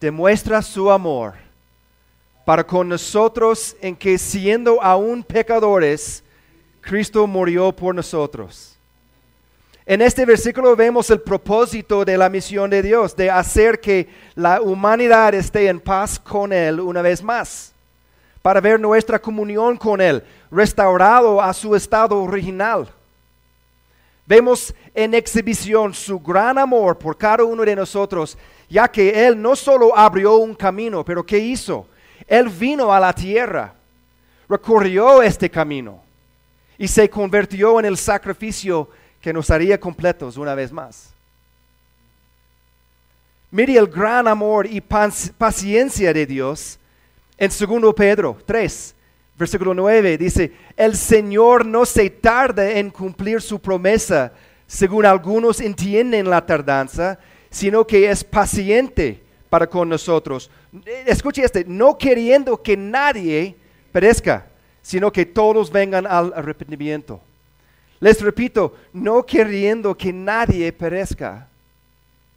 demuestra 0.01 0.61
su 0.61 0.91
amor 0.91 1.35
para 2.43 2.67
con 2.67 2.89
nosotros 2.89 3.73
en 3.79 3.95
que 3.95 4.17
siendo 4.17 4.83
aún 4.83 5.23
pecadores, 5.23 6.25
Cristo 6.81 7.25
murió 7.25 7.71
por 7.71 7.95
nosotros. 7.95 8.76
En 9.89 10.01
este 10.01 10.25
versículo 10.25 10.75
vemos 10.75 11.09
el 11.11 11.21
propósito 11.21 12.03
de 12.03 12.17
la 12.17 12.27
misión 12.27 12.69
de 12.69 12.81
Dios, 12.81 13.15
de 13.15 13.31
hacer 13.31 13.79
que 13.79 14.09
la 14.35 14.61
humanidad 14.61 15.33
esté 15.33 15.69
en 15.69 15.79
paz 15.79 16.19
con 16.19 16.51
Él 16.51 16.81
una 16.81 17.01
vez 17.01 17.23
más, 17.23 17.71
para 18.41 18.59
ver 18.59 18.81
nuestra 18.81 19.17
comunión 19.17 19.77
con 19.77 20.01
Él, 20.01 20.21
restaurado 20.51 21.41
a 21.41 21.53
su 21.53 21.73
estado 21.73 22.21
original. 22.21 22.89
Vemos 24.25 24.75
en 24.93 25.13
exhibición 25.13 25.93
su 25.93 26.19
gran 26.19 26.57
amor 26.57 26.97
por 26.97 27.17
cada 27.17 27.45
uno 27.45 27.63
de 27.63 27.77
nosotros, 27.77 28.37
ya 28.69 28.89
que 28.89 29.25
Él 29.25 29.41
no 29.41 29.55
solo 29.55 29.97
abrió 29.97 30.35
un 30.35 30.53
camino, 30.53 31.05
pero 31.05 31.25
¿qué 31.25 31.37
hizo? 31.37 31.87
Él 32.27 32.49
vino 32.49 32.91
a 32.91 32.99
la 32.99 33.13
tierra, 33.13 33.73
recorrió 34.49 35.21
este 35.21 35.49
camino 35.49 36.01
y 36.77 36.89
se 36.89 37.09
convirtió 37.09 37.79
en 37.79 37.85
el 37.85 37.95
sacrificio 37.95 38.89
que 39.27 39.33
nos 39.33 39.49
haría 39.49 39.77
completos 39.77 40.37
una 40.37 40.55
vez 40.55 40.71
más. 40.71 41.09
Mire 43.51 43.75
el 43.75 43.87
gran 43.87 44.25
amor 44.25 44.65
y 44.65 44.79
paciencia 44.79 46.13
de 46.13 46.25
Dios 46.25 46.79
en 47.37 47.49
2 47.49 47.93
Pedro 47.93 48.37
3, 48.45 48.95
versículo 49.37 49.73
9. 49.73 50.17
Dice, 50.17 50.53
el 50.77 50.95
Señor 50.95 51.65
no 51.65 51.85
se 51.85 52.09
tarda 52.09 52.71
en 52.71 52.89
cumplir 52.89 53.41
su 53.41 53.59
promesa, 53.59 54.31
según 54.65 55.05
algunos 55.05 55.59
entienden 55.59 56.29
la 56.29 56.45
tardanza, 56.45 57.19
sino 57.49 57.85
que 57.85 58.09
es 58.09 58.23
paciente 58.23 59.21
para 59.49 59.67
con 59.67 59.89
nosotros. 59.89 60.49
Escuche 61.05 61.43
este, 61.43 61.65
no 61.65 61.97
queriendo 61.97 62.63
que 62.63 62.77
nadie 62.77 63.57
perezca, 63.91 64.47
sino 64.81 65.11
que 65.11 65.25
todos 65.25 65.69
vengan 65.69 66.07
al 66.07 66.31
arrepentimiento. 66.33 67.19
Les 67.99 68.21
repito, 68.21 68.75
no 68.93 69.23
queriendo 69.25 69.95
que 69.95 70.13
nadie 70.13 70.71
perezca, 70.71 71.47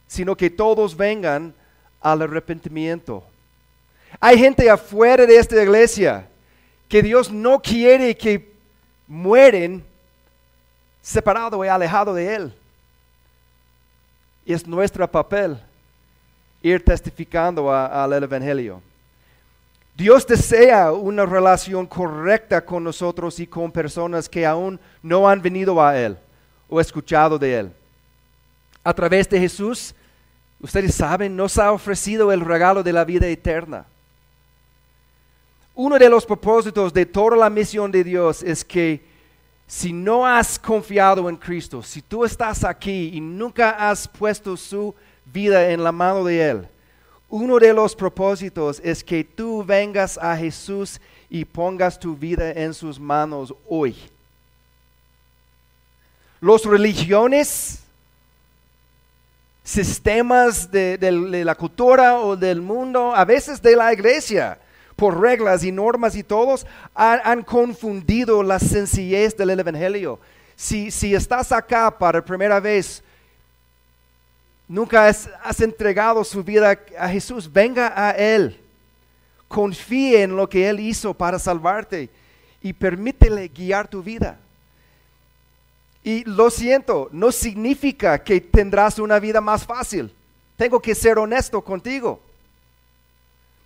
sino 0.07 0.35
que 0.35 0.49
todos 0.49 0.95
vengan 0.95 1.53
al 2.01 2.21
arrepentimiento. 2.23 3.23
Hay 4.19 4.37
gente 4.37 4.69
afuera 4.69 5.25
de 5.25 5.37
esta 5.37 5.61
iglesia 5.61 6.27
que 6.89 7.01
Dios 7.01 7.31
no 7.31 7.61
quiere 7.61 8.17
que 8.17 8.51
mueren 9.07 9.83
separado 11.01 11.63
y 11.63 11.67
alejado 11.67 12.13
de 12.13 12.35
Él. 12.35 12.53
Y 14.45 14.53
es 14.53 14.65
nuestro 14.67 15.09
papel 15.09 15.57
ir 16.61 16.83
testificando 16.83 17.73
al 17.73 18.11
Evangelio. 18.23 18.81
Dios 19.95 20.25
desea 20.25 20.91
una 20.91 21.25
relación 21.25 21.85
correcta 21.85 22.63
con 22.65 22.83
nosotros 22.83 23.39
y 23.39 23.47
con 23.47 23.71
personas 23.71 24.29
que 24.29 24.45
aún 24.45 24.79
no 25.03 25.27
han 25.27 25.41
venido 25.41 25.83
a 25.83 25.97
Él 25.97 26.17
o 26.69 26.79
escuchado 26.79 27.37
de 27.37 27.59
Él. 27.59 27.71
A 28.83 28.93
través 28.93 29.29
de 29.29 29.39
Jesús, 29.39 29.93
ustedes 30.59 30.95
saben, 30.95 31.35
nos 31.35 31.57
ha 31.57 31.71
ofrecido 31.71 32.31
el 32.31 32.41
regalo 32.41 32.81
de 32.81 32.93
la 32.93 33.03
vida 33.03 33.27
eterna. 33.27 33.85
Uno 35.75 35.99
de 35.99 36.09
los 36.09 36.25
propósitos 36.25 36.93
de 36.93 37.05
toda 37.05 37.37
la 37.37 37.49
misión 37.49 37.91
de 37.91 38.03
Dios 38.03 38.43
es 38.43 38.63
que 38.63 39.03
si 39.67 39.93
no 39.93 40.25
has 40.25 40.59
confiado 40.59 41.29
en 41.29 41.37
Cristo, 41.37 41.81
si 41.81 42.01
tú 42.01 42.25
estás 42.25 42.63
aquí 42.63 43.11
y 43.13 43.21
nunca 43.21 43.89
has 43.89 44.07
puesto 44.07 44.57
su 44.57 44.93
vida 45.25 45.69
en 45.69 45.83
la 45.83 45.91
mano 45.91 46.25
de 46.25 46.49
Él, 46.49 46.67
uno 47.31 47.57
de 47.59 47.73
los 47.73 47.95
propósitos 47.95 48.81
es 48.83 49.03
que 49.03 49.23
tú 49.23 49.63
vengas 49.63 50.17
a 50.17 50.35
Jesús 50.35 50.99
y 51.29 51.45
pongas 51.45 51.97
tu 51.97 52.15
vida 52.15 52.51
en 52.51 52.73
sus 52.73 52.99
manos 52.99 53.55
hoy. 53.69 53.95
Los 56.41 56.65
religiones, 56.65 57.79
sistemas 59.63 60.69
de, 60.69 60.97
la 61.45 61.55
cultura 61.55 62.19
o 62.19 62.35
del 62.35 62.61
mundo, 62.61 63.15
a 63.15 63.23
veces 63.23 63.61
de 63.61 63.77
la 63.77 63.93
iglesia, 63.93 64.59
por 64.97 65.19
reglas 65.19 65.63
y 65.63 65.71
normas 65.71 66.17
y 66.17 66.23
todos, 66.23 66.67
han, 66.93 67.43
confundido 67.43 68.43
la 68.43 68.59
sencillez 68.59 69.37
del 69.37 69.51
Evangelio. 69.51 70.19
Si, 70.57 70.91
si 70.91 71.15
estás 71.15 71.53
acá 71.53 71.97
para 71.97 72.23
primera 72.23 72.59
vez, 72.59 73.01
nunca 74.71 75.07
has, 75.07 75.59
entregado 75.59 76.23
su 76.23 76.41
vida 76.41 76.79
a 76.97 77.09
Jesús, 77.09 77.51
venga 77.51 77.91
a 77.93 78.11
Él. 78.11 78.57
Confíe 79.49 80.23
en 80.23 80.37
lo 80.37 80.47
que 80.47 80.69
Él 80.69 80.79
hizo 80.79 81.13
para 81.13 81.37
salvarte 81.37 82.09
y 82.61 82.71
permítele 82.71 83.49
guiar 83.49 83.89
tu 83.89 84.01
vida. 84.01 84.39
Y 86.05 86.23
lo 86.23 86.49
siento, 86.49 87.09
no 87.11 87.33
significa 87.33 88.23
que 88.23 88.39
tendrás 88.39 88.97
una 88.97 89.19
vida 89.19 89.41
más 89.41 89.65
fácil. 89.65 90.09
Tengo 90.55 90.81
que 90.81 90.95
ser 90.95 91.19
honesto 91.19 91.61
contigo. 91.61 92.21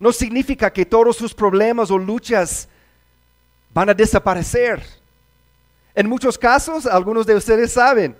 No 0.00 0.12
significa 0.12 0.72
que 0.72 0.84
todos 0.84 1.16
sus 1.16 1.32
problemas 1.32 1.88
o 1.92 1.98
luchas 1.98 2.68
van 3.72 3.90
a 3.90 3.94
desaparecer. 3.94 4.84
En 5.94 6.08
muchos 6.08 6.36
casos, 6.36 6.84
algunos 6.84 7.26
de 7.26 7.36
ustedes 7.36 7.72
saben, 7.72 8.16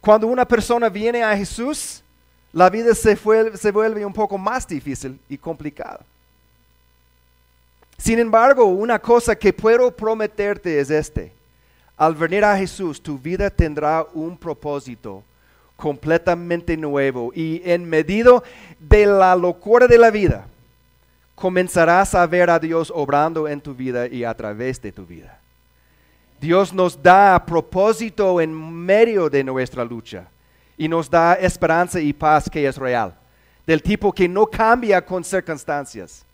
cuando 0.00 0.28
una 0.28 0.46
persona 0.46 0.88
viene 0.88 1.24
a 1.24 1.36
Jesús, 1.36 2.04
la 2.52 2.70
vida 2.70 2.94
se, 2.94 3.14
vuelve 3.70 4.04
un 4.04 4.12
poco 4.12 4.38
más 4.38 4.66
difícil 4.66 5.18
y 5.28 5.36
complicada. 5.36 6.00
Sin 7.98 8.18
embargo, 8.18 8.64
una 8.64 8.98
cosa 8.98 9.36
que 9.36 9.52
puedo 9.52 9.90
prometerte 9.90 10.78
es 10.78 10.90
este. 10.90 11.32
Al 11.96 12.14
venir 12.14 12.44
a 12.44 12.56
Jesús, 12.56 13.02
tu 13.02 13.18
vida 13.18 13.50
tendrá 13.50 14.06
un 14.14 14.36
propósito 14.38 15.22
completamente 15.76 16.76
nuevo 16.76 17.32
y 17.34 17.60
en 17.64 17.84
medio 17.84 18.42
de 18.78 19.06
la 19.06 19.34
locura 19.36 19.86
de 19.86 19.98
la 19.98 20.10
vida, 20.10 20.46
comenzarás 21.34 22.14
a 22.14 22.26
ver 22.26 22.50
a 22.50 22.58
Dios 22.58 22.92
obrando 22.94 23.46
en 23.46 23.60
tu 23.60 23.74
vida 23.74 24.06
y 24.06 24.24
a 24.24 24.34
través 24.34 24.80
de 24.80 24.92
tu 24.92 25.04
vida. 25.04 25.38
Dios 26.40 26.72
nos 26.72 27.00
da 27.00 27.44
propósito 27.44 28.40
en 28.40 28.54
medio 28.54 29.28
de 29.28 29.42
nuestra 29.44 29.84
lucha 29.84 30.28
y 30.78 30.88
nos 30.88 31.10
da 31.10 31.34
esperanza 31.34 32.00
y 32.00 32.12
paz 32.12 32.48
que 32.48 32.66
es 32.66 32.76
real, 32.76 33.14
del 33.66 33.82
tipo 33.82 34.12
que 34.12 34.28
no 34.28 34.46
cambia 34.46 35.04
con 35.04 35.24
circunstancias. 35.24 36.24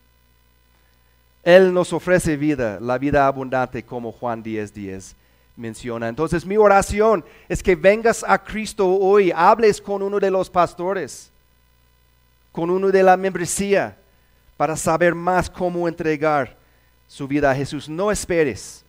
Él 1.42 1.72
nos 1.72 1.92
ofrece 1.92 2.36
vida, 2.36 2.78
la 2.80 2.98
vida 2.98 3.26
abundante 3.26 3.82
como 3.82 4.12
Juan 4.12 4.42
10:10 4.42 4.72
10 4.72 5.16
menciona. 5.56 6.08
Entonces 6.08 6.44
mi 6.44 6.56
oración 6.56 7.24
es 7.48 7.62
que 7.62 7.74
vengas 7.74 8.24
a 8.26 8.42
Cristo 8.42 8.86
hoy, 8.86 9.32
hables 9.34 9.80
con 9.80 10.02
uno 10.02 10.20
de 10.20 10.30
los 10.30 10.50
pastores, 10.50 11.30
con 12.52 12.70
uno 12.70 12.88
de 12.88 13.02
la 13.02 13.16
membresía, 13.16 13.96
para 14.56 14.76
saber 14.76 15.14
más 15.14 15.50
cómo 15.50 15.88
entregar 15.88 16.56
su 17.08 17.26
vida 17.26 17.50
a 17.50 17.54
Jesús. 17.54 17.88
No 17.88 18.10
esperes. 18.10 18.83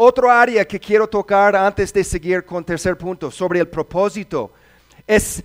Otro 0.00 0.30
área 0.30 0.64
que 0.64 0.78
quiero 0.78 1.08
tocar 1.08 1.56
antes 1.56 1.92
de 1.92 2.04
seguir 2.04 2.44
con 2.44 2.64
tercer 2.64 2.96
punto 2.96 3.32
sobre 3.32 3.58
el 3.58 3.66
propósito 3.66 4.52
es 5.04 5.42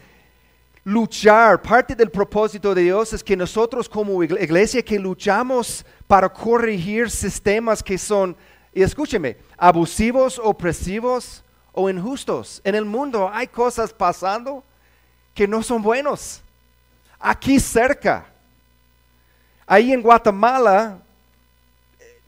luchar. 0.83 1.59
Parte 1.59 1.95
del 1.95 2.11
propósito 2.11 2.75
de 2.75 2.83
Dios 2.83 3.13
es 3.13 3.23
que 3.23 3.35
nosotros 3.35 3.89
como 3.89 4.23
iglesia 4.23 4.83
que 4.83 4.99
luchamos 4.99 5.83
para 6.05 6.31
corregir 6.31 7.09
sistemas 7.09 7.81
que 7.81 7.97
son, 7.97 8.37
y 8.71 8.83
escúcheme, 8.83 9.37
abusivos, 9.57 10.37
opresivos 10.37 11.43
o 11.71 11.89
injustos. 11.89 12.61
En 12.63 12.75
el 12.75 12.85
mundo 12.85 13.31
hay 13.33 13.47
cosas 13.47 13.91
pasando 13.91 14.63
que 15.33 15.47
no 15.47 15.63
son 15.63 15.81
buenos. 15.81 16.43
Aquí 17.19 17.59
cerca. 17.59 18.27
Ahí 19.65 19.91
en 19.91 20.03
Guatemala, 20.03 20.99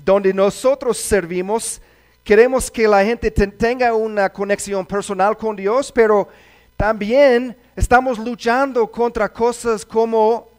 donde 0.03 0.33
nosotros 0.33 0.97
servimos, 0.97 1.79
queremos 2.25 2.71
que 2.71 2.87
la 2.87 3.05
gente 3.05 3.29
tenga 3.29 3.93
una 3.93 4.33
conexión 4.33 4.83
personal 4.83 5.37
con 5.37 5.55
Dios, 5.55 5.91
pero 5.91 6.27
también 6.75 7.55
estamos 7.75 8.17
luchando 8.17 8.87
contra 8.87 9.31
cosas 9.31 9.85
como 9.85 10.49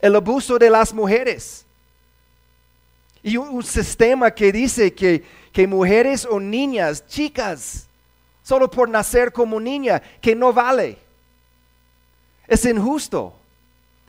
el 0.00 0.16
abuso 0.16 0.58
de 0.58 0.68
las 0.68 0.92
mujeres. 0.92 1.64
Y 3.22 3.36
un, 3.36 3.62
sistema 3.62 4.32
que 4.32 4.50
dice 4.50 4.92
que, 4.92 5.24
que 5.52 5.64
mujeres 5.64 6.26
o 6.28 6.40
niñas, 6.40 7.06
chicas, 7.06 7.86
solo 8.42 8.68
por 8.68 8.88
nacer 8.88 9.32
como 9.32 9.60
niña, 9.60 10.02
que 10.20 10.34
no 10.34 10.52
vale. 10.52 10.98
Es 12.48 12.64
injusto, 12.64 13.32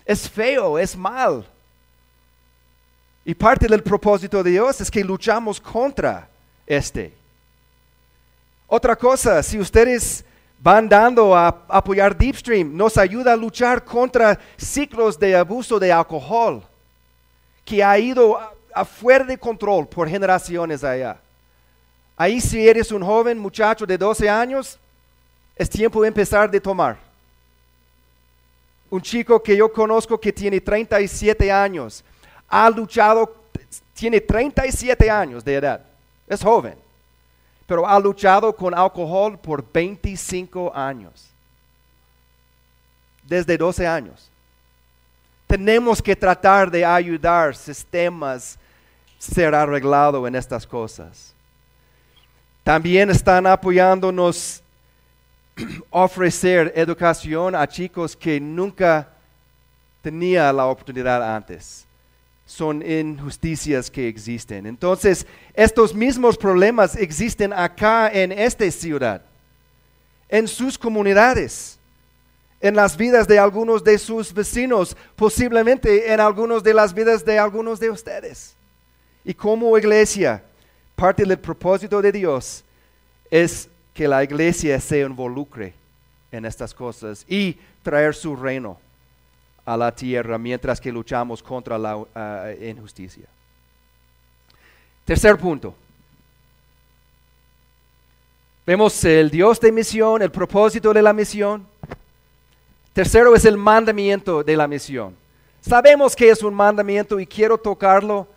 es 0.03 0.27
feo, 0.27 0.79
es 0.79 0.97
mal. 0.97 1.45
Y 3.23 3.35
parte 3.35 3.67
del 3.67 3.83
propósito 3.83 4.41
de 4.41 4.49
Dios 4.49 4.81
es 4.81 4.89
que 4.89 5.03
luchamos 5.03 5.61
contra 5.61 6.27
este. 6.65 7.13
Otra 8.67 8.95
cosa, 8.95 9.43
si 9.43 9.59
ustedes 9.59 10.25
van 10.59 10.87
dando 10.89 11.35
a 11.35 11.65
apoyar 11.67 12.17
Deepstream, 12.17 12.75
nos 12.75 12.97
ayuda 12.97 13.33
a 13.33 13.35
luchar 13.35 13.83
contra 13.83 14.39
ciclos 14.57 15.19
de 15.19 15.35
abuso 15.35 15.77
de 15.77 15.91
alcohol 15.91 16.63
que 17.65 17.83
ha 17.83 17.99
ido 17.99 18.37
a, 18.37 18.53
de 19.27 19.37
control 19.37 19.87
por 19.87 20.09
generaciones 20.09 20.83
allá. 20.83 21.17
Ahí 22.17 22.41
si 22.41 22.67
eres 22.67 22.91
un 22.91 23.03
joven 23.03 23.37
muchacho 23.37 23.85
de 23.85 23.97
12 23.97 24.29
años, 24.29 24.79
es 25.55 25.69
tiempo 25.69 26.01
de 26.01 26.07
empezar 26.07 26.49
de 26.49 26.59
tomar. 26.59 26.97
Un 28.89 29.01
chico 29.01 29.41
que 29.41 29.55
yo 29.55 29.71
conozco 29.71 30.19
que 30.19 30.31
tiene 30.31 30.59
37 30.59 31.51
años, 31.51 32.03
ha 32.47 32.69
luchado, 32.69 33.35
tiene 33.93 34.21
37 34.21 35.11
años 35.11 35.43
de 35.43 35.55
edad 35.55 35.92
es 36.33 36.41
joven, 36.41 36.77
pero 37.65 37.87
ha 37.87 37.99
luchado 37.99 38.55
con 38.55 38.73
alcohol 38.73 39.37
por 39.37 39.63
25 39.71 40.75
años, 40.75 41.29
desde 43.23 43.57
12 43.57 43.87
años. 43.87 44.29
Tenemos 45.47 46.01
que 46.01 46.15
tratar 46.15 46.69
de 46.69 46.83
ayudar 46.83 47.55
sistemas 47.55 48.57
ser 49.17 49.55
arreglado 49.55 50.27
en 50.27 50.35
estas 50.35 50.67
cosas. 50.67 51.33
También 52.63 53.09
están 53.09 53.47
apoyándonos 53.47 54.61
ofrecer 55.89 56.73
educación 56.75 57.55
a 57.55 57.67
chicos 57.67 58.15
que 58.15 58.39
nunca 58.39 59.07
tenían 60.01 60.57
la 60.57 60.65
oportunidad 60.65 61.35
antes 61.35 61.85
son 62.53 62.83
injusticias 62.87 63.89
que 63.89 64.07
existen. 64.07 64.67
Entonces, 64.67 65.25
estos 65.55 65.95
mismos 65.95 66.37
problemas 66.37 66.95
existen 66.95 67.51
acá 67.51 68.11
en 68.13 68.31
esta 68.31 68.69
ciudad, 68.69 69.23
en 70.29 70.47
sus 70.47 70.77
comunidades, 70.77 71.79
en 72.61 72.75
las 72.75 72.95
vidas 72.95 73.27
de 73.27 73.39
algunos 73.39 73.83
de 73.83 73.97
sus 73.97 74.31
vecinos, 74.31 74.95
posiblemente 75.15 76.13
en 76.13 76.19
algunas 76.19 76.61
de 76.61 76.75
las 76.75 76.93
vidas 76.93 77.25
de 77.25 77.39
algunos 77.39 77.79
de 77.79 77.89
ustedes. 77.89 78.55
Y 79.25 79.33
como 79.33 79.75
iglesia, 79.75 80.43
parte 80.95 81.25
del 81.25 81.39
propósito 81.39 82.03
de 82.03 82.11
Dios 82.11 82.63
es 83.31 83.67
que 83.95 84.07
la 84.07 84.23
iglesia 84.23 84.79
se 84.79 84.99
involucre 84.99 85.73
en 86.31 86.45
estas 86.45 86.71
cosas 86.71 87.25
y 87.27 87.57
traer 87.81 88.13
su 88.13 88.35
reino 88.35 88.79
a 89.65 89.77
la 89.77 89.93
tierra 89.93 90.37
mientras 90.37 90.79
que 90.79 90.91
luchamos 90.91 91.41
contra 91.41 91.77
la 91.77 91.97
uh, 91.97 92.07
injusticia. 92.61 93.25
Tercer 95.05 95.37
punto. 95.37 95.75
Vemos 98.65 99.03
el 99.03 99.29
Dios 99.29 99.59
de 99.59 99.71
misión, 99.71 100.21
el 100.21 100.31
propósito 100.31 100.93
de 100.93 101.01
la 101.01 101.11
misión. 101.11 101.67
Tercero 102.93 103.35
es 103.35 103.43
el 103.43 103.57
mandamiento 103.57 104.43
de 104.43 104.55
la 104.55 104.67
misión. 104.67 105.15
Sabemos 105.59 106.15
que 106.15 106.29
es 106.29 106.41
un 106.43 106.53
mandamiento 106.53 107.19
y 107.19 107.25
quiero 107.25 107.57
tocarlo. 107.57 108.27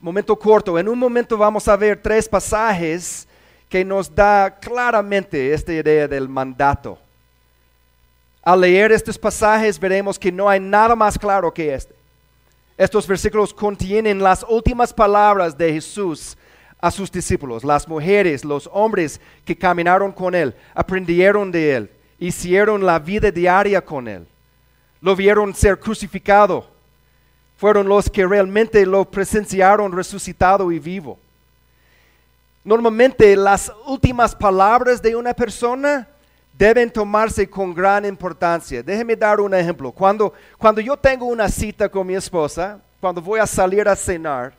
Momento 0.00 0.36
corto. 0.36 0.78
En 0.78 0.88
un 0.88 0.98
momento 0.98 1.36
vamos 1.36 1.68
a 1.68 1.76
ver 1.76 2.00
tres 2.02 2.28
pasajes 2.28 3.28
que 3.68 3.84
nos 3.84 4.12
da 4.12 4.58
claramente 4.58 5.52
esta 5.52 5.72
idea 5.72 6.08
del 6.08 6.28
mandato. 6.28 6.98
Al 8.48 8.62
leer 8.62 8.92
estos 8.92 9.18
pasajes 9.18 9.78
veremos 9.78 10.18
que 10.18 10.32
no 10.32 10.48
hay 10.48 10.58
nada 10.58 10.96
más 10.96 11.18
claro 11.18 11.52
que 11.52 11.74
este. 11.74 11.94
Estos 12.78 13.06
versículos 13.06 13.52
contienen 13.52 14.22
las 14.22 14.42
últimas 14.48 14.90
palabras 14.90 15.58
de 15.58 15.74
Jesús 15.74 16.34
a 16.80 16.90
sus 16.90 17.12
discípulos, 17.12 17.62
las 17.62 17.86
mujeres, 17.86 18.46
los 18.46 18.66
hombres 18.72 19.20
que 19.44 19.54
caminaron 19.54 20.12
con 20.12 20.34
Él, 20.34 20.54
aprendieron 20.74 21.52
de 21.52 21.76
Él, 21.76 21.90
hicieron 22.18 22.86
la 22.86 22.98
vida 22.98 23.30
diaria 23.30 23.84
con 23.84 24.08
Él, 24.08 24.26
lo 25.02 25.14
vieron 25.14 25.54
ser 25.54 25.78
crucificado, 25.78 26.66
fueron 27.58 27.86
los 27.86 28.08
que 28.08 28.26
realmente 28.26 28.86
lo 28.86 29.04
presenciaron 29.04 29.92
resucitado 29.92 30.72
y 30.72 30.78
vivo. 30.78 31.18
Normalmente 32.64 33.36
las 33.36 33.70
últimas 33.84 34.34
palabras 34.34 35.02
de 35.02 35.14
una 35.14 35.34
persona 35.34 36.08
deben 36.58 36.90
tomarse 36.90 37.48
con 37.48 37.72
gran 37.72 38.04
importancia. 38.04 38.82
Déjeme 38.82 39.14
dar 39.14 39.40
un 39.40 39.54
ejemplo. 39.54 39.92
Cuando, 39.92 40.32
cuando 40.58 40.80
yo 40.80 40.96
tengo 40.96 41.26
una 41.26 41.48
cita 41.48 41.88
con 41.88 42.04
mi 42.04 42.16
esposa, 42.16 42.80
cuando 43.00 43.22
voy 43.22 43.38
a 43.38 43.46
salir 43.46 43.86
a 43.86 43.94
cenar, 43.94 44.52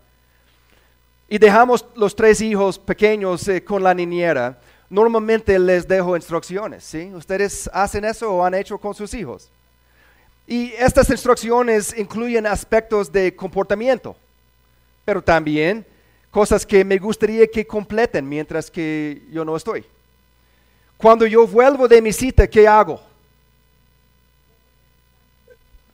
y 1.28 1.38
dejamos 1.38 1.86
los 1.96 2.16
tres 2.16 2.40
hijos 2.40 2.80
pequeños 2.80 3.46
eh, 3.50 3.62
con 3.62 3.84
la 3.84 3.94
niñera, 3.94 4.58
normalmente 4.90 5.60
les 5.60 5.86
dejo 5.88 6.16
instrucciones, 6.16 6.86
¿sí? 6.86 7.12
¿Ustedes 7.14 7.70
hacen 7.72 8.06
eso 8.06 8.34
o 8.34 8.44
han 8.44 8.54
hecho 8.54 8.78
con 8.78 8.96
sus 8.96 9.14
hijos? 9.14 9.52
Y 10.48 10.72
estas 10.80 11.10
instrucciones 11.10 11.94
incluyen 11.96 12.48
aspectos 12.48 13.12
de 13.12 13.36
comportamiento, 13.36 14.16
pero 15.04 15.22
también 15.22 15.86
cosas 16.32 16.66
que 16.66 16.84
me 16.84 16.98
gustaría 16.98 17.46
que 17.46 17.68
completen 17.68 18.28
mientras 18.28 18.72
que 18.72 19.22
yo 19.32 19.44
no 19.44 19.56
estoy. 19.56 19.86
Cuando 21.00 21.26
yo 21.26 21.48
vuelvo 21.48 21.88
de 21.88 22.02
mi 22.02 22.12
cita, 22.12 22.46
¿qué 22.46 22.68
hago? 22.68 23.00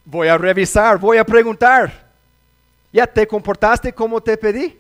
Voy 0.04 0.28
a 0.28 0.36
revisar, 0.36 0.98
voy 0.98 1.20
a 1.20 1.24
preguntar. 1.24 2.10
¿Ya 2.92 3.06
te 3.06 3.28
comportaste 3.28 3.94
como 3.94 4.20
te 4.20 4.36
pedí? 4.36 4.80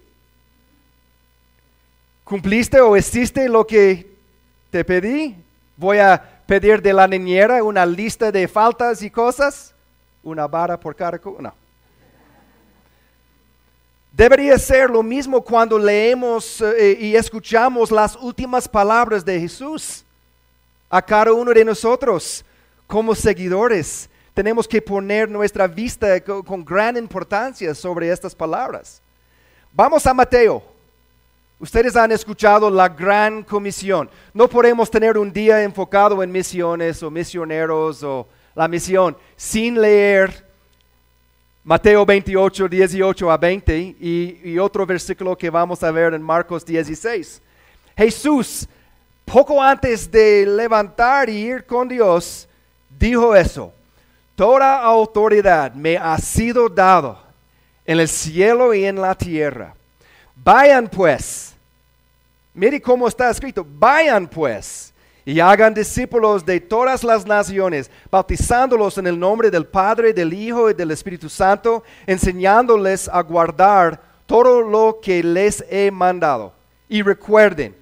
¿Cumpliste 2.24 2.82
o 2.82 2.98
hiciste 2.98 3.48
lo 3.48 3.68
que 3.68 4.16
te 4.72 4.84
pedí? 4.84 5.36
Voy 5.78 6.00
a 6.00 6.42
pedir 6.48 6.82
de 6.82 6.92
la 6.92 7.08
niñera 7.08 7.62
una 7.62 7.86
lista 7.86 8.32
de 8.32 8.48
faltas 8.48 9.04
y 9.04 9.12
cosas. 9.12 9.76
Una 10.24 10.48
vara 10.48 10.80
por 10.80 10.96
cada 10.96 11.20
cosa. 11.20 11.40
No. 11.40 11.54
Debería 14.12 14.58
ser 14.58 14.90
lo 14.90 15.04
mismo 15.04 15.40
cuando 15.40 15.78
leemos 15.78 16.62
eh, 16.62 16.98
y 17.00 17.16
escuchamos 17.16 17.92
las 17.92 18.16
últimas 18.16 18.68
palabras 18.68 19.24
de 19.24 19.40
Jesús 19.40 20.05
a 20.90 21.02
cada 21.02 21.34
uno 21.34 21.52
de 21.52 21.66
nosotros 21.66 22.44
como 22.88 23.16
seguidores. 23.16 24.10
Tenemos 24.34 24.68
que 24.68 24.82
poner 24.82 25.30
nuestra 25.30 25.68
vista 25.68 26.20
con, 26.22 26.64
gran 26.64 26.98
importancia 26.98 27.74
sobre 27.74 28.12
estas 28.12 28.36
palabras. 28.36 29.02
Vamos 29.72 30.06
a 30.06 30.14
Mateo. 30.14 30.62
Ustedes 31.58 31.96
han 31.96 32.12
escuchado 32.12 32.70
la 32.70 32.90
gran 32.90 33.44
comisión. 33.44 34.10
No 34.34 34.50
podemos 34.50 34.92
tener 34.92 35.18
un 35.18 35.32
día 35.32 35.64
enfocado 35.64 36.22
en 36.22 36.32
misiones 36.32 37.02
o 37.02 37.10
misioneros 37.10 38.04
o 38.04 38.28
la 38.54 38.68
misión 38.68 39.16
sin 39.38 39.80
leer 39.82 40.46
Mateo 41.64 42.06
28, 42.06 42.68
18 42.68 43.32
a 43.32 43.38
20 43.38 43.78
y, 43.78 44.42
y 44.44 44.60
otro 44.60 44.86
versículo 44.86 45.36
que 45.38 45.50
vamos 45.50 45.82
a 45.82 45.92
ver 45.92 46.14
en 46.14 46.22
Marcos 46.22 46.66
16. 46.66 47.42
Jesús 47.98 48.68
poco 49.26 49.62
antes 49.62 50.10
de 50.10 50.46
levantar 50.46 51.30
y 51.30 51.38
ir 51.38 51.66
con 51.66 51.88
Dios, 51.88 52.48
dijo 52.98 53.36
eso, 53.36 53.74
toda 54.36 54.80
autoridad 54.82 55.74
me 55.74 55.98
ha 55.98 56.18
sido 56.20 56.70
dado 56.70 57.20
en 57.86 58.00
el 58.00 58.08
cielo 58.08 58.74
y 58.74 58.86
en 58.86 59.02
la 59.02 59.16
tierra. 59.16 59.74
Vayan 60.36 60.88
pues, 60.88 61.54
mire 62.54 62.82
cómo 62.82 63.08
está 63.08 63.30
escrito, 63.30 63.66
vayan 63.68 64.28
pues 64.28 64.94
y 65.26 65.40
hagan 65.40 65.74
discípulos 65.74 66.46
de 66.46 66.60
todas 66.60 67.04
las 67.04 67.26
naciones, 67.26 67.90
bautizándolos 68.12 69.00
en 69.00 69.08
el 69.08 69.20
nombre 69.20 69.50
del 69.50 69.66
Padre, 69.66 70.14
del 70.14 70.32
Hijo 70.32 70.70
y 70.70 70.76
del 70.76 70.92
Espíritu 70.92 71.30
Santo, 71.30 71.84
enseñándoles 72.06 73.10
a 73.10 73.22
guardar 73.22 74.00
todo 74.28 74.62
lo 74.62 75.00
que 75.02 75.24
les 75.24 75.66
he 75.68 75.90
mandado. 75.90 76.54
Y 76.88 77.02
recuerden, 77.02 77.76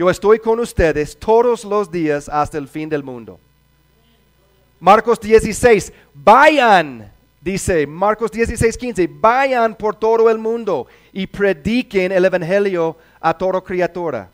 yo 0.00 0.08
estoy 0.08 0.38
con 0.38 0.58
ustedes 0.60 1.14
todos 1.14 1.62
los 1.62 1.90
días 1.90 2.26
hasta 2.26 2.56
el 2.56 2.66
fin 2.66 2.88
del 2.88 3.02
mundo. 3.02 3.38
Marcos 4.78 5.20
16, 5.20 5.92
vayan, 6.14 7.12
dice 7.38 7.86
Marcos 7.86 8.30
16, 8.30 8.78
15, 8.78 9.10
vayan 9.12 9.74
por 9.74 9.94
todo 9.94 10.30
el 10.30 10.38
mundo 10.38 10.86
y 11.12 11.26
prediquen 11.26 12.12
el 12.12 12.24
Evangelio 12.24 12.96
a 13.20 13.36
toda 13.36 13.60
criatura. 13.60 14.30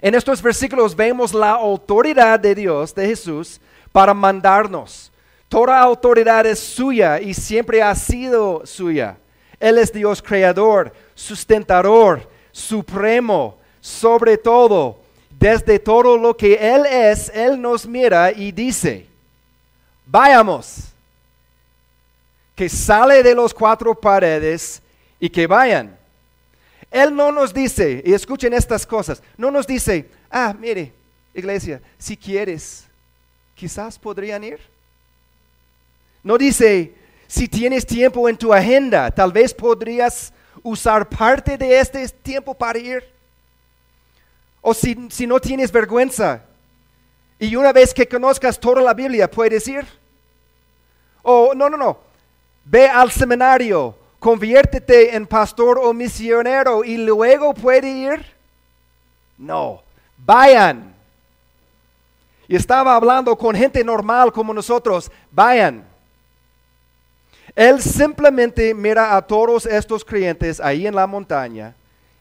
En 0.00 0.14
estos 0.14 0.40
versículos 0.40 0.96
vemos 0.96 1.34
la 1.34 1.50
autoridad 1.50 2.40
de 2.40 2.54
Dios, 2.54 2.94
de 2.94 3.08
Jesús, 3.08 3.60
para 3.92 4.14
mandarnos. 4.14 5.12
Toda 5.46 5.78
autoridad 5.78 6.46
es 6.46 6.58
suya 6.58 7.20
y 7.20 7.34
siempre 7.34 7.82
ha 7.82 7.94
sido 7.94 8.64
suya. 8.64 9.18
Él 9.60 9.76
es 9.76 9.92
Dios 9.92 10.22
creador, 10.22 10.90
sustentador, 11.14 12.26
supremo, 12.50 13.58
sobre 13.82 14.38
todo, 14.38 15.00
desde 15.28 15.76
todo 15.80 16.16
lo 16.16 16.36
que 16.36 16.54
Él 16.54 16.86
es, 16.86 17.28
Él 17.34 17.60
nos 17.60 17.84
mira 17.84 18.30
y 18.30 18.52
dice, 18.52 19.06
vayamos, 20.06 20.84
que 22.54 22.68
sale 22.68 23.24
de 23.24 23.34
los 23.34 23.52
cuatro 23.52 23.92
paredes 23.92 24.80
y 25.18 25.28
que 25.28 25.48
vayan. 25.48 25.98
Él 26.92 27.14
no 27.14 27.32
nos 27.32 27.52
dice, 27.52 28.00
y 28.06 28.12
escuchen 28.12 28.54
estas 28.54 28.86
cosas, 28.86 29.20
no 29.36 29.50
nos 29.50 29.66
dice, 29.66 30.08
ah, 30.30 30.54
mire, 30.56 30.92
iglesia, 31.34 31.82
si 31.98 32.16
quieres, 32.16 32.84
quizás 33.56 33.98
podrían 33.98 34.44
ir. 34.44 34.60
No 36.22 36.38
dice, 36.38 36.94
si 37.26 37.48
tienes 37.48 37.84
tiempo 37.84 38.28
en 38.28 38.36
tu 38.36 38.54
agenda, 38.54 39.10
tal 39.10 39.32
vez 39.32 39.52
podrías 39.52 40.32
usar 40.62 41.08
parte 41.08 41.58
de 41.58 41.80
este 41.80 42.08
tiempo 42.08 42.54
para 42.54 42.78
ir. 42.78 43.12
O 44.62 44.72
si, 44.72 44.94
no 45.26 45.40
tienes 45.40 45.72
vergüenza 45.72 46.44
y 47.38 47.56
una 47.56 47.72
vez 47.72 47.92
que 47.92 48.08
conozcas 48.08 48.58
toda 48.58 48.80
la 48.80 48.94
Biblia 48.94 49.28
puedes 49.28 49.66
ir. 49.66 49.84
O 51.22 51.52
no, 51.54 51.68
no, 51.68 51.76
no. 51.76 51.98
Ve 52.64 52.88
al 52.88 53.10
seminario, 53.10 53.96
conviértete 54.20 55.16
en 55.16 55.26
pastor 55.26 55.80
o 55.82 55.92
misionero 55.92 56.84
y 56.84 56.96
luego 56.96 57.52
puede 57.52 57.88
ir. 57.88 58.24
No, 59.36 59.82
vayan. 60.16 60.94
Y 62.46 62.54
estaba 62.54 62.94
hablando 62.94 63.36
con 63.36 63.56
gente 63.56 63.82
normal 63.82 64.32
como 64.32 64.54
nosotros, 64.54 65.10
vayan. 65.32 65.84
Él 67.56 67.82
simplemente 67.82 68.72
mira 68.72 69.16
a 69.16 69.22
todos 69.22 69.66
estos 69.66 70.04
creyentes 70.04 70.60
ahí 70.60 70.86
en 70.86 70.94
la 70.94 71.08
montaña 71.08 71.74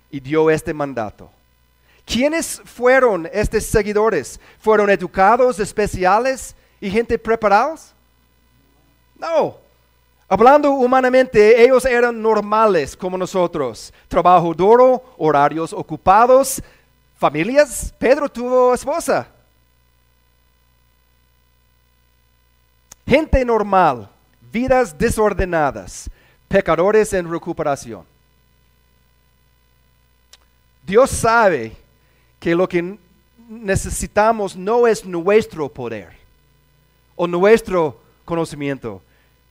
y 0.10 0.20
dio 0.20 0.50
este 0.50 0.74
mandato. 0.74 1.30
¿Quiénes 2.12 2.62
fueron 2.66 3.30
estos 3.32 3.64
seguidores? 3.64 4.38
¿Fueron 4.60 4.90
educados, 4.90 5.62
especiales 5.62 6.54
y 6.82 6.92
gente 6.92 7.18
preparados? 7.18 7.94
No. 9.18 9.56
Hablando 10.28 10.72
humanamente, 10.72 11.64
ellos 11.64 11.86
eran 11.86 12.22
normales 12.22 12.98
como 12.98 13.18
nosotros. 13.18 13.94
Trabajo 14.10 14.54
duro, 14.54 15.02
horarios 15.18 15.72
ocupados, 15.72 16.62
familias. 17.18 17.94
Pedro 17.98 18.28
tuvo 18.28 18.74
esposa. 18.74 19.30
Gente 23.08 23.46
normal, 23.46 24.10
vidas 24.52 24.98
desordenadas, 24.98 26.10
pecadores 26.50 27.14
en 27.14 27.32
recuperación. 27.32 28.04
Dios 30.86 31.10
sabe 31.10 31.78
que 32.42 32.56
lo 32.56 32.68
que 32.68 32.98
necesitamos 33.48 34.56
no 34.56 34.88
es 34.88 35.06
nuestro 35.06 35.70
poder 35.70 36.10
o 37.16 37.28
nuestro 37.28 38.02
conocimiento, 38.26 39.00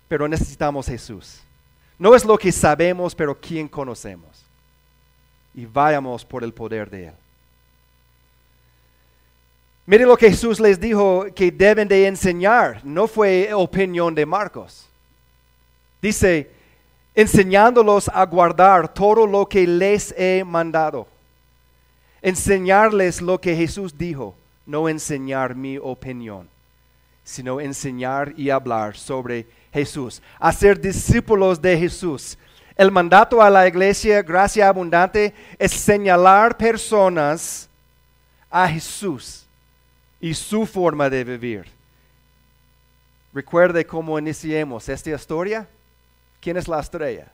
pero 0.08 0.26
necesitamos 0.26 0.86
Jesús. 0.86 1.40
No 1.96 2.16
es 2.16 2.24
lo 2.24 2.36
que 2.36 2.50
sabemos, 2.50 3.14
pero 3.14 3.38
quién 3.40 3.68
conocemos. 3.68 4.44
Y 5.54 5.66
vayamos 5.66 6.24
por 6.24 6.42
el 6.42 6.52
poder 6.52 6.90
de 6.90 7.06
Él. 7.06 7.14
Miren 9.86 10.08
lo 10.08 10.16
que 10.16 10.30
Jesús 10.30 10.58
les 10.58 10.80
dijo 10.80 11.26
que 11.32 11.52
deben 11.52 11.86
de 11.86 12.08
enseñar. 12.08 12.84
No 12.84 13.06
fue 13.06 13.54
opinión 13.54 14.14
de 14.16 14.26
Marcos. 14.26 14.88
Dice, 16.02 16.50
enseñándolos 17.14 18.08
a 18.08 18.24
guardar 18.26 18.92
todo 18.92 19.28
lo 19.28 19.46
que 19.46 19.64
les 19.64 20.12
he 20.18 20.42
mandado. 20.44 21.06
Enseñarles 22.22 23.20
lo 23.20 23.40
que 23.40 23.56
Jesús 23.56 23.96
dijo, 23.96 24.34
no 24.66 24.88
enseñar 24.88 25.54
mi 25.54 25.78
opinión, 25.78 26.48
sino 27.24 27.60
enseñar 27.60 28.34
y 28.36 28.50
hablar 28.50 28.96
sobre 28.96 29.46
Jesús. 29.72 30.22
Hacer 30.38 30.80
discípulos 30.80 31.60
de 31.60 31.78
Jesús. 31.78 32.36
El 32.76 32.90
mandato 32.90 33.42
a 33.42 33.50
la 33.50 33.66
iglesia, 33.66 34.22
gracia 34.22 34.68
abundante, 34.68 35.34
es 35.58 35.72
señalar 35.72 36.56
personas 36.56 37.68
a 38.50 38.68
Jesús 38.68 39.44
y 40.20 40.34
su 40.34 40.66
forma 40.66 41.08
de 41.08 41.24
vivir. 41.24 41.66
Recuerde 43.32 43.86
cómo 43.86 44.18
iniciemos 44.18 44.88
esta 44.88 45.10
historia. 45.10 45.68
¿Quién 46.40 46.56
es 46.56 46.66
la 46.66 46.80
estrella? 46.80 47.28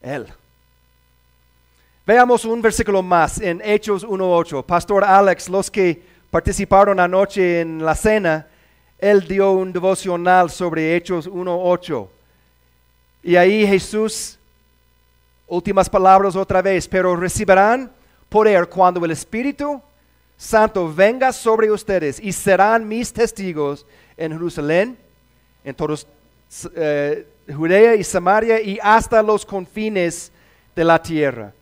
Él. 0.00 0.26
Veamos 2.08 2.46
un 2.46 2.62
versículo 2.62 3.02
más 3.02 3.38
en 3.38 3.60
Hechos 3.62 4.02
1.8. 4.02 4.64
Pastor 4.64 5.04
Alex, 5.04 5.46
los 5.50 5.70
que 5.70 6.02
participaron 6.30 6.98
anoche 6.98 7.60
en 7.60 7.84
la 7.84 7.94
cena, 7.94 8.46
él 8.98 9.28
dio 9.28 9.52
un 9.52 9.74
devocional 9.74 10.48
sobre 10.48 10.96
Hechos 10.96 11.28
1.8. 11.28 12.08
Y 13.24 13.36
ahí 13.36 13.66
Jesús, 13.66 14.38
últimas 15.48 15.90
palabras 15.90 16.34
otra 16.34 16.62
vez, 16.62 16.88
pero 16.88 17.14
recibirán 17.14 17.92
poder 18.30 18.70
cuando 18.70 19.04
el 19.04 19.10
Espíritu 19.10 19.78
Santo 20.34 20.90
venga 20.90 21.30
sobre 21.30 21.70
ustedes 21.70 22.18
y 22.20 22.32
serán 22.32 22.88
mis 22.88 23.12
testigos 23.12 23.84
en 24.16 24.32
Jerusalén, 24.32 24.96
en 25.62 25.74
todos 25.74 26.06
eh, 26.74 27.26
Judea 27.54 27.96
y 27.96 28.02
Samaria 28.02 28.62
y 28.62 28.78
hasta 28.82 29.22
los 29.22 29.44
confines 29.44 30.32
de 30.74 30.84
la 30.84 31.02
tierra. 31.02 31.52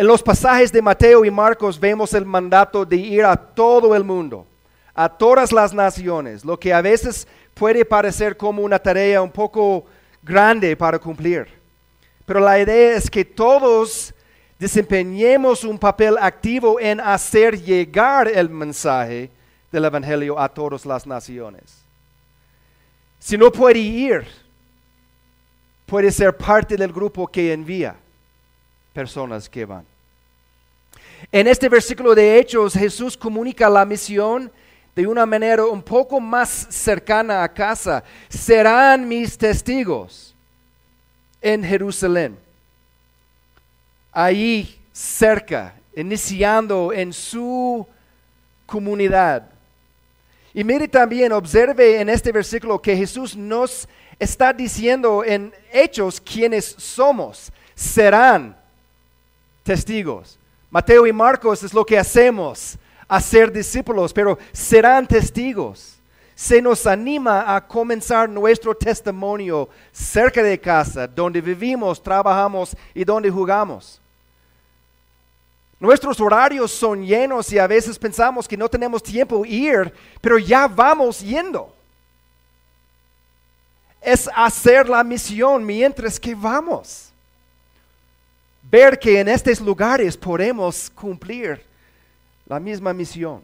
En 0.00 0.06
los 0.06 0.22
pasajes 0.22 0.72
de 0.72 0.80
Mateo 0.80 1.26
y 1.26 1.30
Marcos 1.30 1.78
vemos 1.78 2.14
el 2.14 2.24
mandato 2.24 2.86
de 2.86 2.96
ir 2.96 3.22
a 3.22 3.36
todo 3.36 3.94
el 3.94 4.02
mundo, 4.02 4.46
a 4.94 5.10
todas 5.10 5.52
las 5.52 5.74
naciones, 5.74 6.42
lo 6.42 6.58
que 6.58 6.72
a 6.72 6.80
veces 6.80 7.28
puede 7.52 7.84
parecer 7.84 8.34
como 8.34 8.62
una 8.62 8.78
tarea 8.78 9.20
un 9.20 9.30
poco 9.30 9.84
grande 10.22 10.74
para 10.74 10.98
cumplir. 10.98 11.48
Pero 12.24 12.40
la 12.40 12.58
idea 12.58 12.96
es 12.96 13.10
que 13.10 13.26
todos 13.26 14.14
desempeñemos 14.58 15.64
un 15.64 15.78
papel 15.78 16.16
activo 16.18 16.80
en 16.80 16.98
hacer 16.98 17.60
llegar 17.60 18.26
el 18.26 18.48
mensaje 18.48 19.30
del 19.70 19.84
Evangelio 19.84 20.40
a 20.40 20.48
todas 20.48 20.86
las 20.86 21.06
naciones. 21.06 21.76
Si 23.18 23.36
no 23.36 23.52
puede 23.52 23.80
ir, 23.80 24.26
puede 25.84 26.10
ser 26.10 26.34
parte 26.34 26.74
del 26.78 26.90
grupo 26.90 27.26
que 27.26 27.52
envía 27.52 27.96
personas 28.92 29.48
que 29.48 29.64
van. 29.64 29.84
En 31.30 31.46
este 31.46 31.68
versículo 31.68 32.14
de 32.14 32.38
Hechos, 32.38 32.74
Jesús 32.74 33.16
comunica 33.16 33.68
la 33.68 33.84
misión 33.84 34.50
de 34.94 35.06
una 35.06 35.26
manera 35.26 35.64
un 35.66 35.82
poco 35.82 36.20
más 36.20 36.66
cercana 36.70 37.42
a 37.42 37.52
casa. 37.52 38.02
Serán 38.28 39.06
mis 39.06 39.36
testigos 39.36 40.34
en 41.40 41.62
Jerusalén. 41.62 42.38
Ahí 44.12 44.78
cerca, 44.92 45.74
iniciando 45.94 46.92
en 46.92 47.12
su 47.12 47.86
comunidad. 48.66 49.48
Y 50.52 50.64
mire 50.64 50.88
también, 50.88 51.32
observe 51.32 52.00
en 52.00 52.08
este 52.08 52.32
versículo 52.32 52.82
que 52.82 52.96
Jesús 52.96 53.36
nos 53.36 53.88
está 54.18 54.52
diciendo 54.52 55.22
en 55.24 55.52
hechos 55.72 56.20
quienes 56.20 56.64
somos. 56.64 57.52
Serán 57.74 58.59
testigos. 59.70 60.36
Mateo 60.68 61.06
y 61.06 61.12
Marcos 61.12 61.62
es 61.62 61.72
lo 61.72 61.86
que 61.86 61.96
hacemos, 61.96 62.76
hacer 63.06 63.52
discípulos, 63.52 64.12
pero 64.12 64.36
serán 64.50 65.06
testigos. 65.06 65.96
Se 66.34 66.60
nos 66.60 66.88
anima 66.88 67.54
a 67.54 67.64
comenzar 67.64 68.28
nuestro 68.28 68.74
testimonio 68.74 69.68
cerca 69.92 70.42
de 70.42 70.58
casa, 70.58 71.06
donde 71.06 71.40
vivimos, 71.40 72.02
trabajamos 72.02 72.76
y 72.92 73.04
donde 73.04 73.30
jugamos. 73.30 74.00
Nuestros 75.78 76.18
horarios 76.18 76.72
son 76.72 77.06
llenos 77.06 77.52
y 77.52 77.58
a 77.60 77.68
veces 77.68 77.96
pensamos 77.96 78.48
que 78.48 78.56
no 78.56 78.68
tenemos 78.68 79.00
tiempo 79.00 79.46
ir, 79.46 79.94
pero 80.20 80.36
ya 80.36 80.66
vamos 80.66 81.20
yendo. 81.20 81.72
Es 84.00 84.28
hacer 84.34 84.88
la 84.88 85.04
misión 85.04 85.64
mientras 85.64 86.18
que 86.18 86.34
vamos. 86.34 87.09
Ver 88.62 88.98
que 88.98 89.20
en 89.20 89.28
estos 89.28 89.60
lugares 89.60 90.16
podemos 90.16 90.90
cumplir 90.90 91.64
la 92.46 92.60
misma 92.60 92.92
misión. 92.92 93.42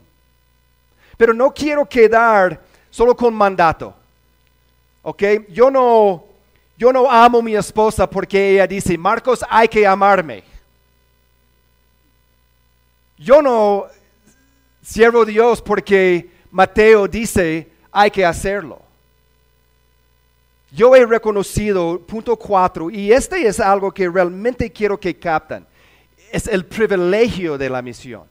Pero 1.16 1.32
no 1.32 1.52
quiero 1.52 1.86
quedar 1.86 2.60
solo 2.90 3.16
con 3.16 3.34
mandato. 3.34 3.94
¿Ok? 5.02 5.22
Yo 5.48 5.70
no, 5.70 6.24
yo 6.76 6.92
no 6.92 7.10
amo 7.10 7.38
a 7.38 7.42
mi 7.42 7.54
esposa 7.54 8.08
porque 8.08 8.54
ella 8.54 8.66
dice, 8.66 8.98
Marcos, 8.98 9.44
hay 9.48 9.68
que 9.68 9.86
amarme. 9.86 10.42
Yo 13.18 13.40
no 13.40 13.86
siervo 14.82 15.24
Dios 15.24 15.62
porque 15.62 16.30
Mateo 16.50 17.08
dice 17.08 17.70
hay 17.90 18.10
que 18.10 18.24
hacerlo. 18.24 18.85
Yo 20.76 20.94
he 20.94 21.06
reconocido, 21.06 21.98
punto 22.06 22.36
cuatro, 22.36 22.90
y 22.90 23.10
este 23.10 23.46
es 23.46 23.60
algo 23.60 23.90
que 23.90 24.10
realmente 24.10 24.70
quiero 24.70 25.00
que 25.00 25.18
capten, 25.18 25.66
es 26.30 26.46
el 26.46 26.66
privilegio 26.66 27.56
de 27.56 27.70
la 27.70 27.80
misión. 27.80 28.24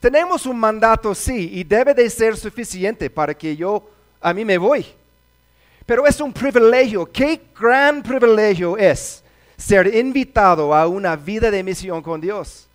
Tenemos 0.00 0.44
un 0.44 0.58
mandato, 0.58 1.14
sí, 1.14 1.50
y 1.52 1.62
debe 1.62 1.94
de 1.94 2.10
ser 2.10 2.36
suficiente 2.36 3.08
para 3.08 3.32
que 3.32 3.56
yo, 3.56 3.88
a 4.20 4.34
mí 4.34 4.44
me 4.44 4.58
voy. 4.58 4.84
Pero 5.86 6.04
es 6.04 6.20
un 6.20 6.32
privilegio, 6.32 7.06
qué 7.06 7.40
gran 7.56 8.02
privilegio 8.02 8.76
es 8.76 9.22
ser 9.56 9.94
invitado 9.94 10.74
a 10.74 10.88
una 10.88 11.14
vida 11.14 11.48
de 11.48 11.62
misión 11.62 12.02
con 12.02 12.20
Dios. 12.20 12.66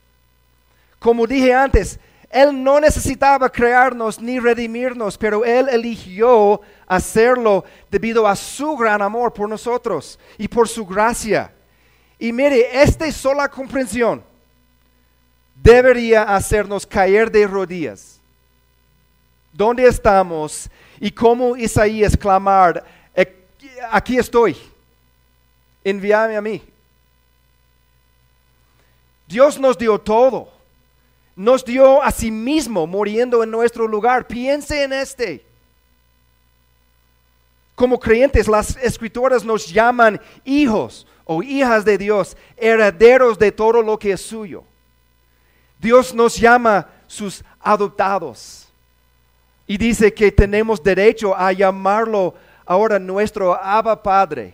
Como 0.97 1.27
dije 1.27 1.53
antes, 1.53 1.99
Él 2.33 2.63
no 2.63 2.79
necesitaba 2.79 3.47
crearnos 3.47 4.19
ni 4.19 4.39
redimirnos, 4.39 5.19
pero 5.19 5.45
Él 5.45 5.69
eligió 5.69 6.59
hacerlo 6.87 7.63
debido 7.91 8.27
a 8.27 8.35
su 8.35 8.75
gran 8.75 9.03
amor 9.03 9.31
por 9.31 9.47
nosotros 9.47 10.17
y 10.39 10.47
por 10.47 10.67
su 10.67 10.83
gracia. 10.83 11.53
Y 12.17 12.31
mire, 12.33 12.81
esta 12.81 13.09
sola 13.11 13.47
comprensión 13.47 14.23
debería 15.53 16.23
hacernos 16.23 16.87
caer 16.87 17.31
de 17.31 17.45
rodillas. 17.45 18.19
¿Dónde 19.51 19.85
estamos? 19.85 20.67
Y 20.99 21.11
como 21.11 21.55
Isaías 21.55 22.17
clamar, 22.17 22.83
aquí 23.91 24.17
estoy, 24.17 24.57
envíame 25.83 26.35
a 26.35 26.41
mí. 26.41 26.63
Dios 29.27 29.59
nos 29.59 29.77
dio 29.77 29.99
todo 29.99 30.62
nos 31.35 31.65
dio 31.65 32.01
a 32.01 32.11
sí 32.11 32.31
mismo 32.31 32.85
muriendo 32.85 33.43
en 33.43 33.51
nuestro 33.51 33.87
lugar. 33.87 34.27
Piense 34.27 34.83
en 34.83 34.93
este. 34.93 35.45
Como 37.75 37.99
creyentes, 37.99 38.47
las 38.47 38.77
escritoras 38.77 39.43
nos 39.43 39.67
llaman 39.67 40.21
hijos 40.45 41.07
o 41.25 41.41
hijas 41.41 41.83
de 41.85 41.97
Dios, 41.97 42.37
herederos 42.57 43.39
de 43.39 43.51
todo 43.51 43.81
lo 43.81 43.97
que 43.97 44.11
es 44.11 44.21
suyo. 44.21 44.63
Dios 45.79 46.13
nos 46.13 46.37
llama 46.37 46.87
sus 47.07 47.43
adoptados 47.59 48.67
y 49.67 49.77
dice 49.77 50.13
que 50.13 50.31
tenemos 50.31 50.81
derecho 50.81 51.35
a 51.35 51.51
llamarlo 51.51 52.35
ahora 52.65 52.99
nuestro 52.99 53.53
Abba 53.53 54.01
Padre. 54.01 54.53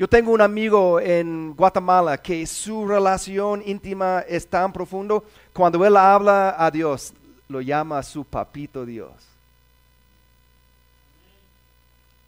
Yo 0.00 0.08
tengo 0.08 0.32
un 0.32 0.40
amigo 0.40 0.98
en 0.98 1.52
Guatemala 1.54 2.16
que 2.16 2.46
su 2.46 2.88
relación 2.88 3.62
íntima 3.66 4.24
es 4.26 4.46
tan 4.46 4.72
profundo, 4.72 5.22
cuando 5.52 5.84
él 5.84 5.94
habla 5.94 6.56
a 6.58 6.70
Dios, 6.70 7.12
lo 7.48 7.60
llama 7.60 8.02
su 8.02 8.24
papito 8.24 8.86
Dios. 8.86 9.12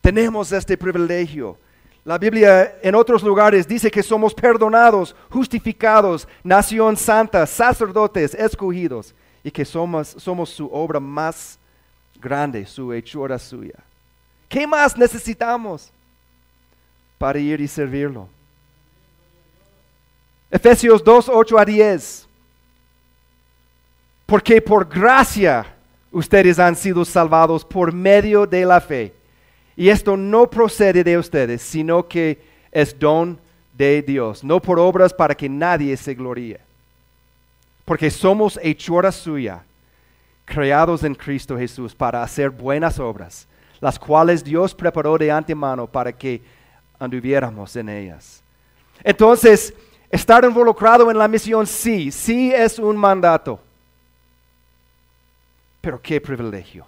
Tenemos 0.02 0.52
este 0.52 0.76
privilegio. 0.76 1.56
La 2.04 2.18
Biblia 2.18 2.76
en 2.82 2.94
otros 2.94 3.22
lugares 3.22 3.66
dice 3.66 3.90
que 3.90 4.02
somos 4.02 4.34
perdonados, 4.34 5.16
justificados, 5.30 6.28
nación 6.44 6.94
santa, 6.94 7.46
sacerdotes, 7.46 8.34
escogidos, 8.34 9.14
y 9.42 9.50
que 9.50 9.64
somos, 9.64 10.08
somos 10.08 10.50
su 10.50 10.66
obra 10.66 11.00
más 11.00 11.58
grande, 12.20 12.66
su 12.66 12.92
hechura 12.92 13.38
suya. 13.38 13.78
¿Qué 14.46 14.66
más 14.66 14.94
necesitamos? 14.94 15.90
Para 17.22 17.38
ir 17.38 17.60
y 17.60 17.68
servirlo. 17.68 18.26
Efesios 20.50 21.04
2, 21.04 21.30
8 21.32 21.56
a 21.56 21.64
10. 21.64 22.26
Porque 24.26 24.60
por 24.60 24.88
gracia 24.88 25.64
ustedes 26.10 26.58
han 26.58 26.74
sido 26.74 27.04
salvados 27.04 27.64
por 27.64 27.92
medio 27.92 28.44
de 28.44 28.66
la 28.66 28.80
fe. 28.80 29.14
Y 29.76 29.88
esto 29.88 30.16
no 30.16 30.50
procede 30.50 31.04
de 31.04 31.16
ustedes, 31.16 31.62
sino 31.62 32.08
que 32.08 32.42
es 32.72 32.98
don 32.98 33.38
de 33.72 34.02
Dios, 34.02 34.42
no 34.42 34.60
por 34.60 34.80
obras 34.80 35.14
para 35.14 35.36
que 35.36 35.48
nadie 35.48 35.96
se 35.96 36.14
gloríe. 36.14 36.58
Porque 37.84 38.10
somos 38.10 38.58
hechura 38.64 39.12
suya, 39.12 39.62
creados 40.44 41.04
en 41.04 41.14
Cristo 41.14 41.56
Jesús 41.56 41.94
para 41.94 42.20
hacer 42.20 42.50
buenas 42.50 42.98
obras, 42.98 43.46
las 43.80 43.96
cuales 43.96 44.42
Dios 44.42 44.74
preparó 44.74 45.16
de 45.16 45.30
antemano 45.30 45.86
para 45.86 46.10
que 46.10 46.42
anduviéramos 47.02 47.74
en 47.76 47.88
ellas. 47.88 48.42
Entonces, 49.02 49.74
estar 50.10 50.44
involucrado 50.44 51.10
en 51.10 51.18
la 51.18 51.28
misión 51.28 51.66
sí, 51.66 52.10
sí 52.10 52.52
es 52.52 52.78
un 52.78 52.96
mandato. 52.96 53.58
Pero 55.80 56.00
qué 56.00 56.20
privilegio. 56.20 56.86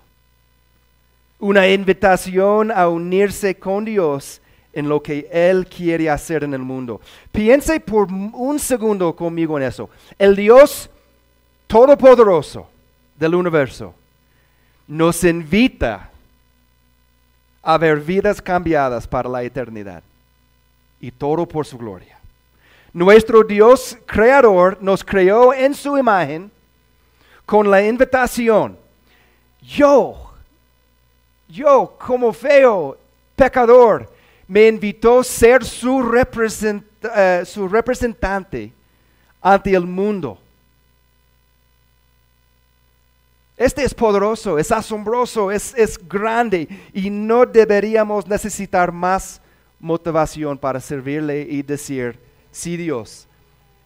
Una 1.40 1.66
invitación 1.68 2.70
a 2.70 2.88
unirse 2.88 3.56
con 3.56 3.84
Dios 3.84 4.40
en 4.72 4.88
lo 4.88 5.02
que 5.02 5.28
Él 5.32 5.66
quiere 5.66 6.08
hacer 6.08 6.44
en 6.44 6.54
el 6.54 6.60
mundo. 6.60 7.00
Piense 7.32 7.80
por 7.80 8.10
un 8.12 8.58
segundo 8.58 9.14
conmigo 9.14 9.58
en 9.58 9.64
eso. 9.64 9.90
El 10.18 10.36
Dios 10.36 10.90
Todopoderoso 11.66 12.68
del 13.18 13.34
universo 13.34 13.94
nos 14.86 15.24
invita 15.24 16.10
a 17.64 17.78
ver 17.78 18.00
vidas 18.00 18.40
cambiadas 18.40 19.06
para 19.06 19.28
la 19.28 19.42
eternidad. 19.42 20.02
Y 21.00 21.10
todo 21.10 21.46
por 21.46 21.66
su 21.66 21.78
gloria. 21.78 22.18
Nuestro 22.92 23.42
Dios 23.42 23.98
creador 24.06 24.78
nos 24.80 25.02
creó 25.02 25.52
en 25.52 25.74
su 25.74 25.98
imagen 25.98 26.50
con 27.44 27.70
la 27.70 27.82
invitación. 27.82 28.78
Yo, 29.60 30.32
yo 31.48 31.96
como 31.98 32.32
feo 32.32 32.96
pecador, 33.34 34.12
me 34.46 34.68
invitó 34.68 35.20
a 35.20 35.24
ser 35.24 35.64
su, 35.64 36.26
eh, 37.16 37.42
su 37.44 37.66
representante 37.66 38.72
ante 39.40 39.74
el 39.74 39.86
mundo. 39.86 40.38
Este 43.56 43.84
es 43.84 43.94
poderoso, 43.94 44.58
es 44.58 44.72
asombroso, 44.72 45.50
es, 45.52 45.74
es 45.76 45.96
grande 46.08 46.68
y 46.92 47.08
no 47.08 47.46
deberíamos 47.46 48.26
necesitar 48.26 48.90
más 48.90 49.40
motivación 49.78 50.58
para 50.58 50.80
servirle 50.80 51.42
y 51.42 51.62
decir, 51.62 52.18
sí 52.50 52.76
Dios, 52.76 53.28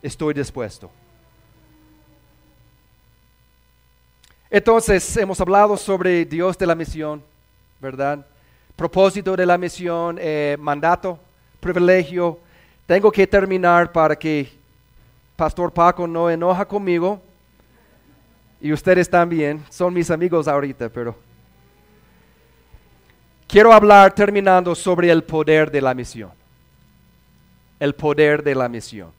estoy 0.01 0.33
dispuesto. 0.33 0.91
Entonces, 4.51 5.15
hemos 5.19 5.39
hablado 5.39 5.77
sobre 5.77 6.25
Dios 6.25 6.57
de 6.57 6.67
la 6.67 6.75
misión, 6.75 7.23
¿verdad? 7.79 8.25
Propósito 8.75 9.37
de 9.37 9.45
la 9.45 9.59
misión, 9.59 10.17
eh, 10.19 10.57
mandato, 10.59 11.19
privilegio. 11.61 12.39
Tengo 12.87 13.13
que 13.13 13.27
terminar 13.27 13.93
para 13.93 14.17
que 14.17 14.51
Pastor 15.37 15.71
Paco 15.71 16.07
no 16.07 16.31
enoja 16.31 16.65
conmigo 16.65 17.21
y 18.61 18.73
ustedes 18.73 19.09
también, 19.09 19.65
son 19.71 19.95
mis 19.95 20.11
amigos 20.11 20.49
ahorita, 20.49 20.89
pero 20.89 21.15
quiero 23.47 23.73
hablar 23.73 24.15
terminando 24.15 24.75
sobre 24.75 25.11
el 25.11 25.23
poder 25.23 25.71
de 25.71 25.81
la 25.81 25.95
misión. 25.95 26.31
El 27.79 27.95
poder 27.95 28.43
de 28.43 28.55
la 28.55 28.69
misión. 28.69 29.13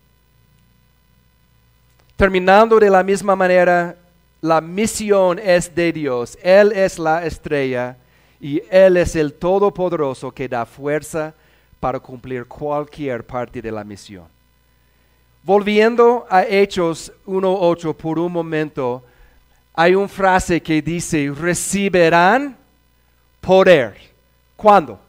Terminando 2.18 2.80
de 2.80 2.90
la 2.90 3.02
misma 3.02 3.34
manera, 3.34 3.96
la 4.42 4.60
misión 4.60 5.40
es 5.40 5.74
de 5.74 5.94
Dios. 5.94 6.38
Él 6.42 6.74
es 6.74 7.00
la 7.00 7.26
estrella 7.26 7.96
y 8.42 8.62
Él 8.70 8.98
es 8.98 9.16
el 9.16 9.34
Todopoderoso 9.34 10.32
que 10.32 10.50
da 10.50 10.66
fuerza 10.66 11.34
para 11.80 12.00
cumplir 12.00 12.46
cualquier 12.46 13.26
parte 13.26 13.62
de 13.62 13.72
la 13.72 13.86
misión. 13.86 14.26
Volviendo 15.44 16.28
a 16.30 16.44
Hechos 16.44 17.14
1.8 17.26 17.96
por 17.96 18.20
un 18.20 18.34
momento, 18.34 19.04
hay 19.82 19.96
una 19.96 20.10
frase 20.10 20.62
que 20.62 20.82
dice, 20.82 21.32
recibirán 21.34 22.58
poder. 23.40 23.96
¿Cuándo? 24.58 25.00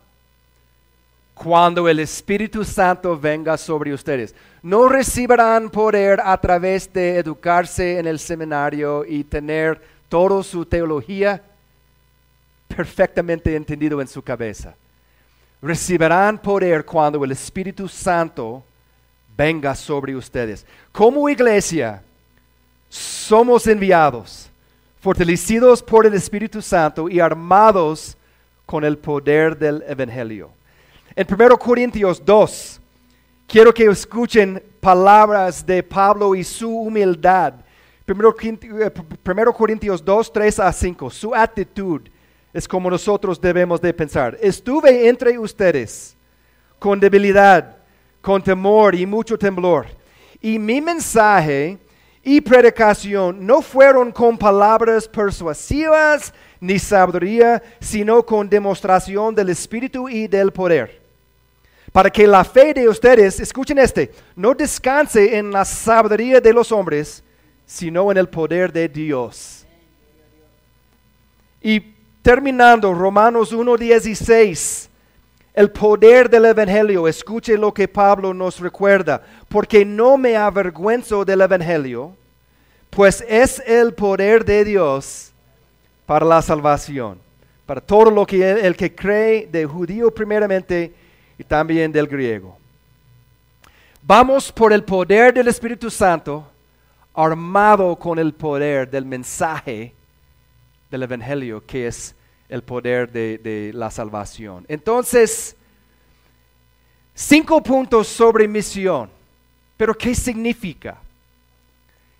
Cuando 1.35 1.89
el 1.89 1.99
Espíritu 1.99 2.65
Santo 2.65 3.19
venga 3.19 3.59
sobre 3.59 3.93
ustedes. 3.93 4.33
No 4.63 4.89
recibirán 4.89 5.71
poder 5.71 6.21
a 6.23 6.41
través 6.41 6.93
de 6.93 7.17
educarse 7.19 7.99
en 7.99 8.07
el 8.07 8.21
seminario 8.21 9.05
y 9.05 9.25
tener 9.25 9.83
toda 10.09 10.41
su 10.45 10.65
teología 10.65 11.43
perfectamente 12.69 13.57
entendido 13.57 14.01
en 14.01 14.07
su 14.07 14.23
cabeza. 14.23 14.77
Recibirán 15.61 16.39
poder 16.39 16.85
cuando 16.85 17.25
el 17.25 17.33
Espíritu 17.33 17.89
Santo 17.89 18.63
venga 19.37 19.75
sobre 19.75 20.15
ustedes. 20.15 20.65
Como 20.93 21.29
iglesia, 21.29 22.05
somos 22.89 23.67
enviados 23.67 24.50
fortalecidos 25.01 25.83
por 25.83 26.07
el 26.07 26.15
Espíritu 26.15 26.61
Santo 26.61 27.09
y 27.09 27.21
armados 27.21 28.17
con 28.67 28.85
el 28.85 28.99
poder 28.99 29.59
del 29.59 29.83
Evangelio. 29.89 30.51
En 31.17 31.27
1 31.29 31.59
Corintios 31.59 32.25
2, 32.25 32.81
quiero 33.47 33.73
que 33.73 33.87
escuchen 33.87 34.63
palabras 34.81 35.65
de 35.65 35.83
Pablo 35.83 36.35
y 36.35 36.45
su 36.45 36.71
humildad. 36.71 37.55
1 38.07 38.35
eh, 38.43 38.93
Corintios 39.57 40.05
2, 40.05 40.33
3 40.33 40.61
a 40.61 40.73
5, 40.73 41.11
su 41.11 41.35
actitud 41.35 42.03
es 42.53 42.69
como 42.69 42.91
nosotros 42.91 43.41
debemos 43.41 43.81
de 43.81 43.95
pensar. 43.95 44.37
Estuve 44.41 45.09
entre 45.09 45.39
ustedes 45.39 46.17
con 46.79 47.01
debilidad, 47.01 47.77
con 48.21 48.43
temor 48.43 48.95
y 48.95 49.07
mucho 49.07 49.39
temblor. 49.39 49.87
Y 50.41 50.59
mi 50.59 50.81
mensaje 50.81 51.79
y 52.23 52.41
predicación 52.41 53.47
no 53.47 53.63
fueron 53.63 54.13
con 54.13 54.37
palabras 54.37 55.09
persuasivas 55.09 56.35
ni 56.61 56.79
sabiduría, 56.79 57.63
sino 57.81 58.25
con 58.25 58.49
demostración 58.49 59.35
del 59.35 59.49
Espíritu 59.49 60.09
y 60.09 60.27
del 60.27 60.53
poder. 60.53 61.01
Para 61.93 62.11
que 62.11 62.27
la 62.27 62.45
fe 62.45 62.75
de 62.75 62.89
ustedes, 62.89 63.41
escuchen 63.41 63.79
este, 63.79 64.13
no 64.37 64.55
descanse 64.55 65.37
en 65.37 65.51
la 65.51 65.65
sabiduría 65.65 66.41
de 66.41 66.53
los 66.53 66.71
hombres, 66.71 67.25
sino 67.67 68.11
en 68.11 68.19
el 68.19 68.29
poder 68.29 68.73
de 68.73 68.89
Dios. 68.89 69.67
Y 71.63 71.81
terminando, 72.23 72.93
Romanos 72.93 73.53
1.16, 73.53 74.90
el 75.55 75.71
poder 75.71 76.31
del 76.31 76.45
Evangelio, 76.47 77.09
escuche 77.09 77.57
lo 77.59 77.75
que 77.75 77.89
Pablo 77.89 78.33
nos 78.33 78.61
recuerda, 78.61 79.23
porque 79.49 79.85
no 79.85 80.17
me 80.17 80.37
avergüenzo 80.37 81.25
del 81.25 81.41
Evangelio, 81.41 82.15
pues 82.89 83.25
es 83.29 83.63
el 83.67 83.95
poder 83.95 84.45
de 84.45 84.65
Dios 84.65 85.33
para 86.07 86.25
la 86.25 86.41
salvación, 86.43 87.19
para 87.67 87.81
todo 87.81 88.11
lo 88.11 88.27
que 88.27 88.51
el, 88.51 88.77
que 88.77 88.95
cree, 88.95 89.47
de 89.51 89.65
judío 89.65 90.13
primeramente 90.13 90.93
y 91.39 91.45
también 91.45 91.91
del 91.91 92.07
griego. 92.07 92.57
Vamos 94.03 94.51
por 94.51 94.73
el 94.73 94.83
poder 94.83 95.35
del 95.35 95.49
Espíritu 95.49 95.91
Santo, 95.91 96.47
armado 97.15 97.97
con 97.97 98.19
el 98.19 98.33
poder 98.33 98.89
del 98.89 99.05
mensaje 99.05 99.93
del 100.91 101.03
Evangelio, 101.03 101.63
que 101.67 101.87
es 101.87 102.15
el 102.51 102.63
poder 102.63 103.11
de, 103.11 103.71
la 103.73 103.91
salvación. 103.91 104.67
Entonces, 104.69 105.57
cinco 107.15 107.63
puntos 107.63 108.09
sobre 108.09 108.47
misión. 108.49 109.09
Pero 109.77 109.97
¿qué 109.97 110.15
significa? 110.15 110.99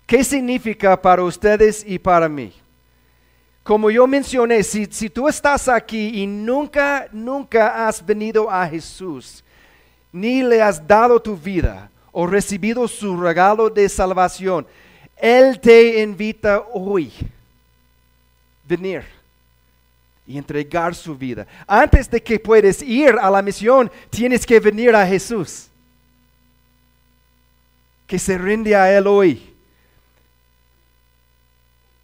¿Qué 0.07 0.23
significa 0.23 0.99
para 0.99 1.23
ustedes 1.23 1.83
y 1.85 1.99
para 1.99 2.27
mí? 2.27 2.53
Como 3.61 3.91
yo 3.91 4.07
mencioné, 4.07 4.63
si, 4.63 4.85
si, 4.85 5.09
tú 5.09 5.27
estás 5.27 5.67
aquí 5.67 6.23
y 6.23 6.25
nunca, 6.25 7.07
nunca 7.11 7.87
has 7.87 8.03
venido 8.03 8.49
a 8.49 8.67
Jesús, 8.67 9.43
ni 10.11 10.41
le 10.41 10.61
has 10.61 10.85
dado 10.87 11.21
tu 11.21 11.37
vida 11.37 11.91
o 12.11 12.25
recibido 12.25 12.87
su 12.87 13.15
regalo 13.17 13.69
de 13.69 13.87
salvación, 13.87 14.65
Él 15.17 15.59
te 15.59 16.01
invita 16.01 16.65
hoy 16.73 17.11
venir 18.65 19.20
y 20.31 20.37
entregar 20.37 20.95
su 20.95 21.15
vida. 21.15 21.45
Antes 21.67 22.09
de 22.09 22.23
que 22.23 22.39
puedes 22.39 22.81
ir 22.81 23.15
a 23.21 23.29
la 23.29 23.41
misión, 23.41 23.91
tienes 24.09 24.45
que 24.45 24.59
venir 24.59 24.95
a 24.95 25.05
Jesús. 25.05 25.67
Que 28.07 28.17
se 28.17 28.37
rinde 28.37 28.73
a 28.73 28.95
Él 28.95 29.07
hoy. 29.07 29.53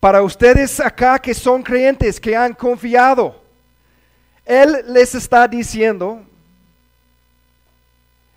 Para 0.01 0.21
ustedes 0.21 0.79
acá 0.81 1.17
que 1.19 1.33
son 1.33 1.63
creyentes, 1.63 2.19
que 2.19 2.35
han 2.35 2.53
confiado, 2.53 3.41
Él 4.45 4.83
les 4.89 5.15
está 5.15 5.47
diciendo, 5.47 6.21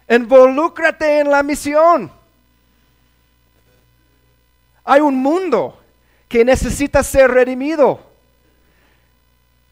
involúcrate 0.08 1.18
en 1.18 1.30
la 1.30 1.42
misión. 1.42 2.12
Hay 4.84 5.00
un 5.00 5.16
mundo 5.16 5.78
que 6.28 6.44
necesita 6.44 7.02
ser 7.02 7.28
redimido. 7.28 8.09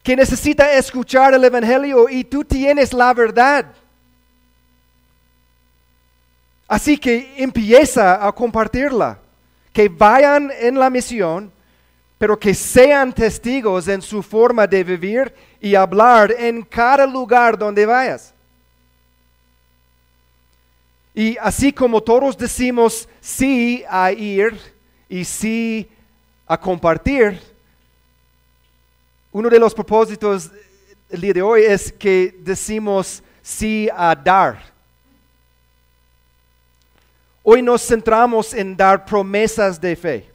Que 0.03 0.15
necesita 0.15 0.73
escuchar 0.73 1.33
el 1.33 1.43
Evangelio 1.43 2.07
y 2.09 2.23
tú 2.23 2.43
tienes 2.43 2.93
la 2.93 3.13
verdad. 3.13 3.65
Así 6.67 6.97
que 6.97 7.33
empieza 7.37 8.25
a 8.25 8.31
compartirla, 8.31 9.19
que 9.73 9.89
vayan 9.89 10.51
en 10.59 10.77
la 10.77 10.89
misión, 10.89 11.51
pero 12.17 12.37
que 12.37 12.53
sean 12.53 13.11
testigos 13.13 13.87
en 13.87 14.01
su 14.01 14.21
forma 14.21 14.67
de 14.67 14.83
vivir 14.83 15.33
y 15.59 15.73
hablar 15.73 16.31
en 16.37 16.61
cada 16.61 17.05
lugar 17.07 17.57
donde 17.57 17.85
vayas. 17.85 18.33
Y 21.15 21.37
así 21.37 21.73
como 21.73 22.01
todos 22.01 22.37
decimos 22.37 23.09
sí 23.19 23.83
a 23.89 24.11
ir 24.11 24.57
y 25.09 25.25
sí 25.25 25.89
a 26.45 26.57
compartir, 26.57 27.41
uno 29.31 29.49
de 29.49 29.59
los 29.59 29.73
propósitos 29.73 30.49
el 31.09 31.21
día 31.21 31.33
de 31.33 31.41
hoy 31.41 31.63
es 31.63 31.91
que 31.91 32.35
decimos 32.39 33.23
sí 33.41 33.89
a 33.95 34.15
dar. 34.15 34.61
Hoy 37.43 37.61
nos 37.61 37.85
centramos 37.85 38.53
en 38.53 38.75
dar 38.75 39.05
promesas 39.05 39.79
de 39.79 39.95
fe. 39.95 40.29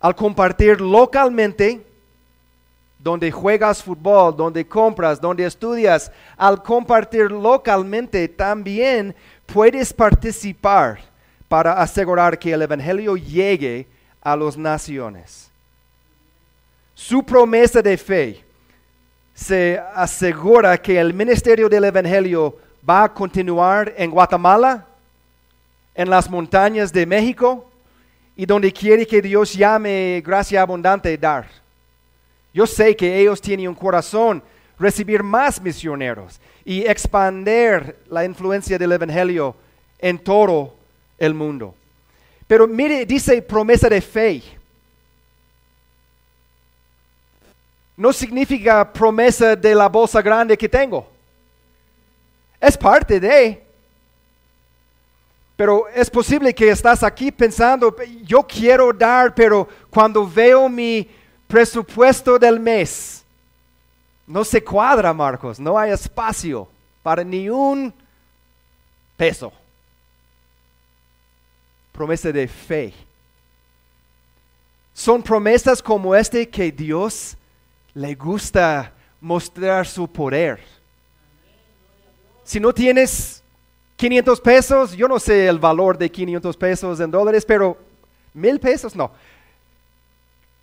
Al 0.00 0.14
compartir 0.14 0.80
localmente, 0.80 1.84
donde 2.98 3.30
juegas 3.30 3.82
fútbol, 3.82 4.34
donde 4.36 4.66
compras, 4.66 5.20
donde 5.20 5.44
estudias, 5.44 6.10
al 6.36 6.62
compartir 6.62 7.30
localmente 7.30 8.28
también 8.28 9.14
puedes 9.46 9.92
participar 9.92 11.00
para 11.48 11.74
asegurar 11.74 12.38
que 12.38 12.52
el 12.52 12.62
Evangelio 12.62 13.16
llegue 13.16 13.86
a 14.20 14.34
las 14.36 14.56
naciones. 14.56 15.50
Su 16.96 17.22
promesa 17.22 17.82
de 17.82 17.98
fe 17.98 18.42
se 19.34 19.78
asegura 19.94 20.80
que 20.80 20.98
el 20.98 21.12
ministerio 21.12 21.68
del 21.68 21.84
Evangelio 21.84 22.56
va 22.88 23.04
a 23.04 23.12
continuar 23.12 23.92
en 23.98 24.10
Guatemala, 24.10 24.86
en 25.94 26.08
las 26.08 26.28
montañas 26.30 26.90
de 26.90 27.04
México 27.04 27.70
y 28.34 28.46
donde 28.46 28.72
quiere 28.72 29.06
que 29.06 29.20
Dios 29.20 29.52
llame 29.52 30.22
gracia 30.24 30.62
abundante 30.62 31.18
dar. 31.18 31.46
Yo 32.54 32.66
sé 32.66 32.96
que 32.96 33.20
ellos 33.20 33.42
tienen 33.42 33.68
un 33.68 33.74
corazón 33.74 34.42
recibir 34.78 35.22
más 35.22 35.60
misioneros 35.60 36.40
y 36.64 36.80
expandir 36.86 37.94
la 38.08 38.24
influencia 38.24 38.78
del 38.78 38.92
Evangelio 38.92 39.54
en 39.98 40.18
todo 40.18 40.74
el 41.18 41.34
mundo. 41.34 41.74
Pero 42.46 42.66
mire, 42.66 43.04
dice 43.04 43.42
promesa 43.42 43.86
de 43.86 44.00
fe. 44.00 44.42
No 47.96 48.12
significa 48.12 48.92
promesa 48.92 49.56
de 49.56 49.74
la 49.74 49.88
bolsa 49.88 50.20
grande 50.20 50.56
que 50.56 50.68
tengo. 50.68 51.08
Es 52.60 52.76
parte 52.76 53.18
de, 53.18 53.66
pero 55.56 55.88
es 55.88 56.10
posible 56.10 56.54
que 56.54 56.68
estás 56.68 57.02
aquí 57.02 57.32
pensando, 57.32 57.96
yo 58.22 58.42
quiero 58.42 58.92
dar, 58.92 59.34
pero 59.34 59.66
cuando 59.88 60.28
veo 60.28 60.68
mi 60.68 61.08
presupuesto 61.46 62.38
del 62.38 62.60
mes, 62.60 63.24
no 64.26 64.44
se 64.44 64.62
cuadra, 64.62 65.14
Marcos, 65.14 65.58
no 65.58 65.78
hay 65.78 65.92
espacio 65.92 66.68
para 67.02 67.24
ni 67.24 67.48
un 67.48 67.92
peso. 69.16 69.50
Promesa 71.92 72.30
de 72.30 72.46
fe. 72.46 72.92
Son 74.92 75.22
promesas 75.22 75.82
como 75.82 76.14
este 76.14 76.46
que 76.48 76.70
Dios 76.70 77.34
le 77.96 78.14
gusta 78.14 78.92
mostrar 79.22 79.86
su 79.86 80.06
poder. 80.06 80.60
Si 82.44 82.60
no 82.60 82.70
tienes 82.74 83.42
500 83.96 84.38
pesos, 84.42 84.92
yo 84.92 85.08
no 85.08 85.18
sé 85.18 85.48
el 85.48 85.58
valor 85.58 85.96
de 85.96 86.10
500 86.10 86.56
pesos 86.58 87.00
en 87.00 87.10
dólares, 87.10 87.42
pero 87.46 87.78
mil 88.34 88.60
pesos 88.60 88.94
no. 88.94 89.10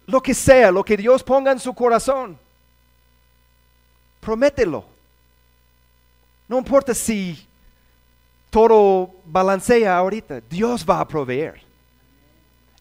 Lo 0.06 0.22
que 0.22 0.36
sea, 0.36 0.72
lo 0.72 0.84
que 0.84 0.96
Dios 0.96 1.24
ponga 1.24 1.52
en 1.52 1.60
su 1.60 1.74
corazón, 1.74 2.38
promételo. 4.20 4.86
No 6.48 6.60
importa 6.60 6.94
si 6.94 7.48
todo 8.52 9.10
balancea 9.26 9.98
ahorita, 9.98 10.40
Dios 10.42 10.86
va 10.88 11.00
a 11.00 11.08
proveer. 11.08 11.64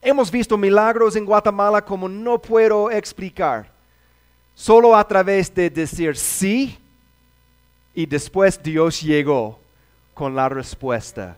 Hemos 0.02 0.30
visto 0.30 0.58
milagros 0.58 1.16
en 1.16 1.24
Guatemala 1.24 1.82
como 1.82 2.06
no 2.06 2.38
puedo 2.38 2.90
explicar, 2.90 3.71
solo 4.54 4.96
a 4.96 5.06
través 5.06 5.54
de 5.54 5.70
decir 5.70 6.16
sí 6.16 6.78
y 7.94 8.06
después 8.06 8.62
Dios 8.62 9.00
llegó 9.00 9.58
con 10.14 10.34
la 10.34 10.48
respuesta. 10.48 11.36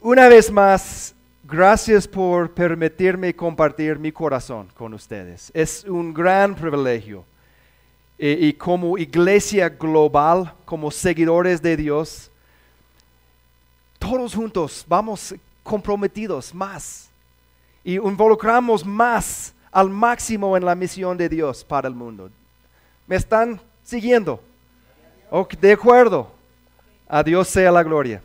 Una 0.00 0.28
vez 0.28 0.50
más, 0.50 1.14
gracias 1.44 2.06
por 2.06 2.50
permitirme 2.50 3.34
compartir 3.34 3.98
mi 3.98 4.12
corazón 4.12 4.68
con 4.74 4.94
ustedes. 4.94 5.50
Es 5.54 5.84
un 5.84 6.12
gran 6.14 6.54
privilegio. 6.54 7.24
Y, 8.20 8.52
como 8.54 8.98
iglesia 8.98 9.68
global, 9.68 10.52
como 10.64 10.90
seguidores 10.90 11.62
de 11.62 11.76
Dios, 11.76 12.32
todos 13.96 14.34
juntos 14.34 14.84
vamos 14.88 15.34
comprometidos 15.62 16.52
más 16.52 17.08
y 17.84 17.94
involucramos 17.94 18.84
más 18.84 19.54
al 19.70 19.90
máximo 19.90 20.56
en 20.56 20.64
la 20.64 20.74
misión 20.74 21.16
de 21.16 21.28
Dios 21.28 21.64
para 21.64 21.88
el 21.88 21.94
mundo. 21.94 22.30
¿Me 23.06 23.16
están 23.16 23.60
siguiendo? 23.82 24.42
de 25.60 25.72
acuerdo. 25.72 26.30
A 27.08 27.22
Dios 27.22 27.48
sea 27.48 27.70
la 27.70 27.82
gloria. 27.82 28.22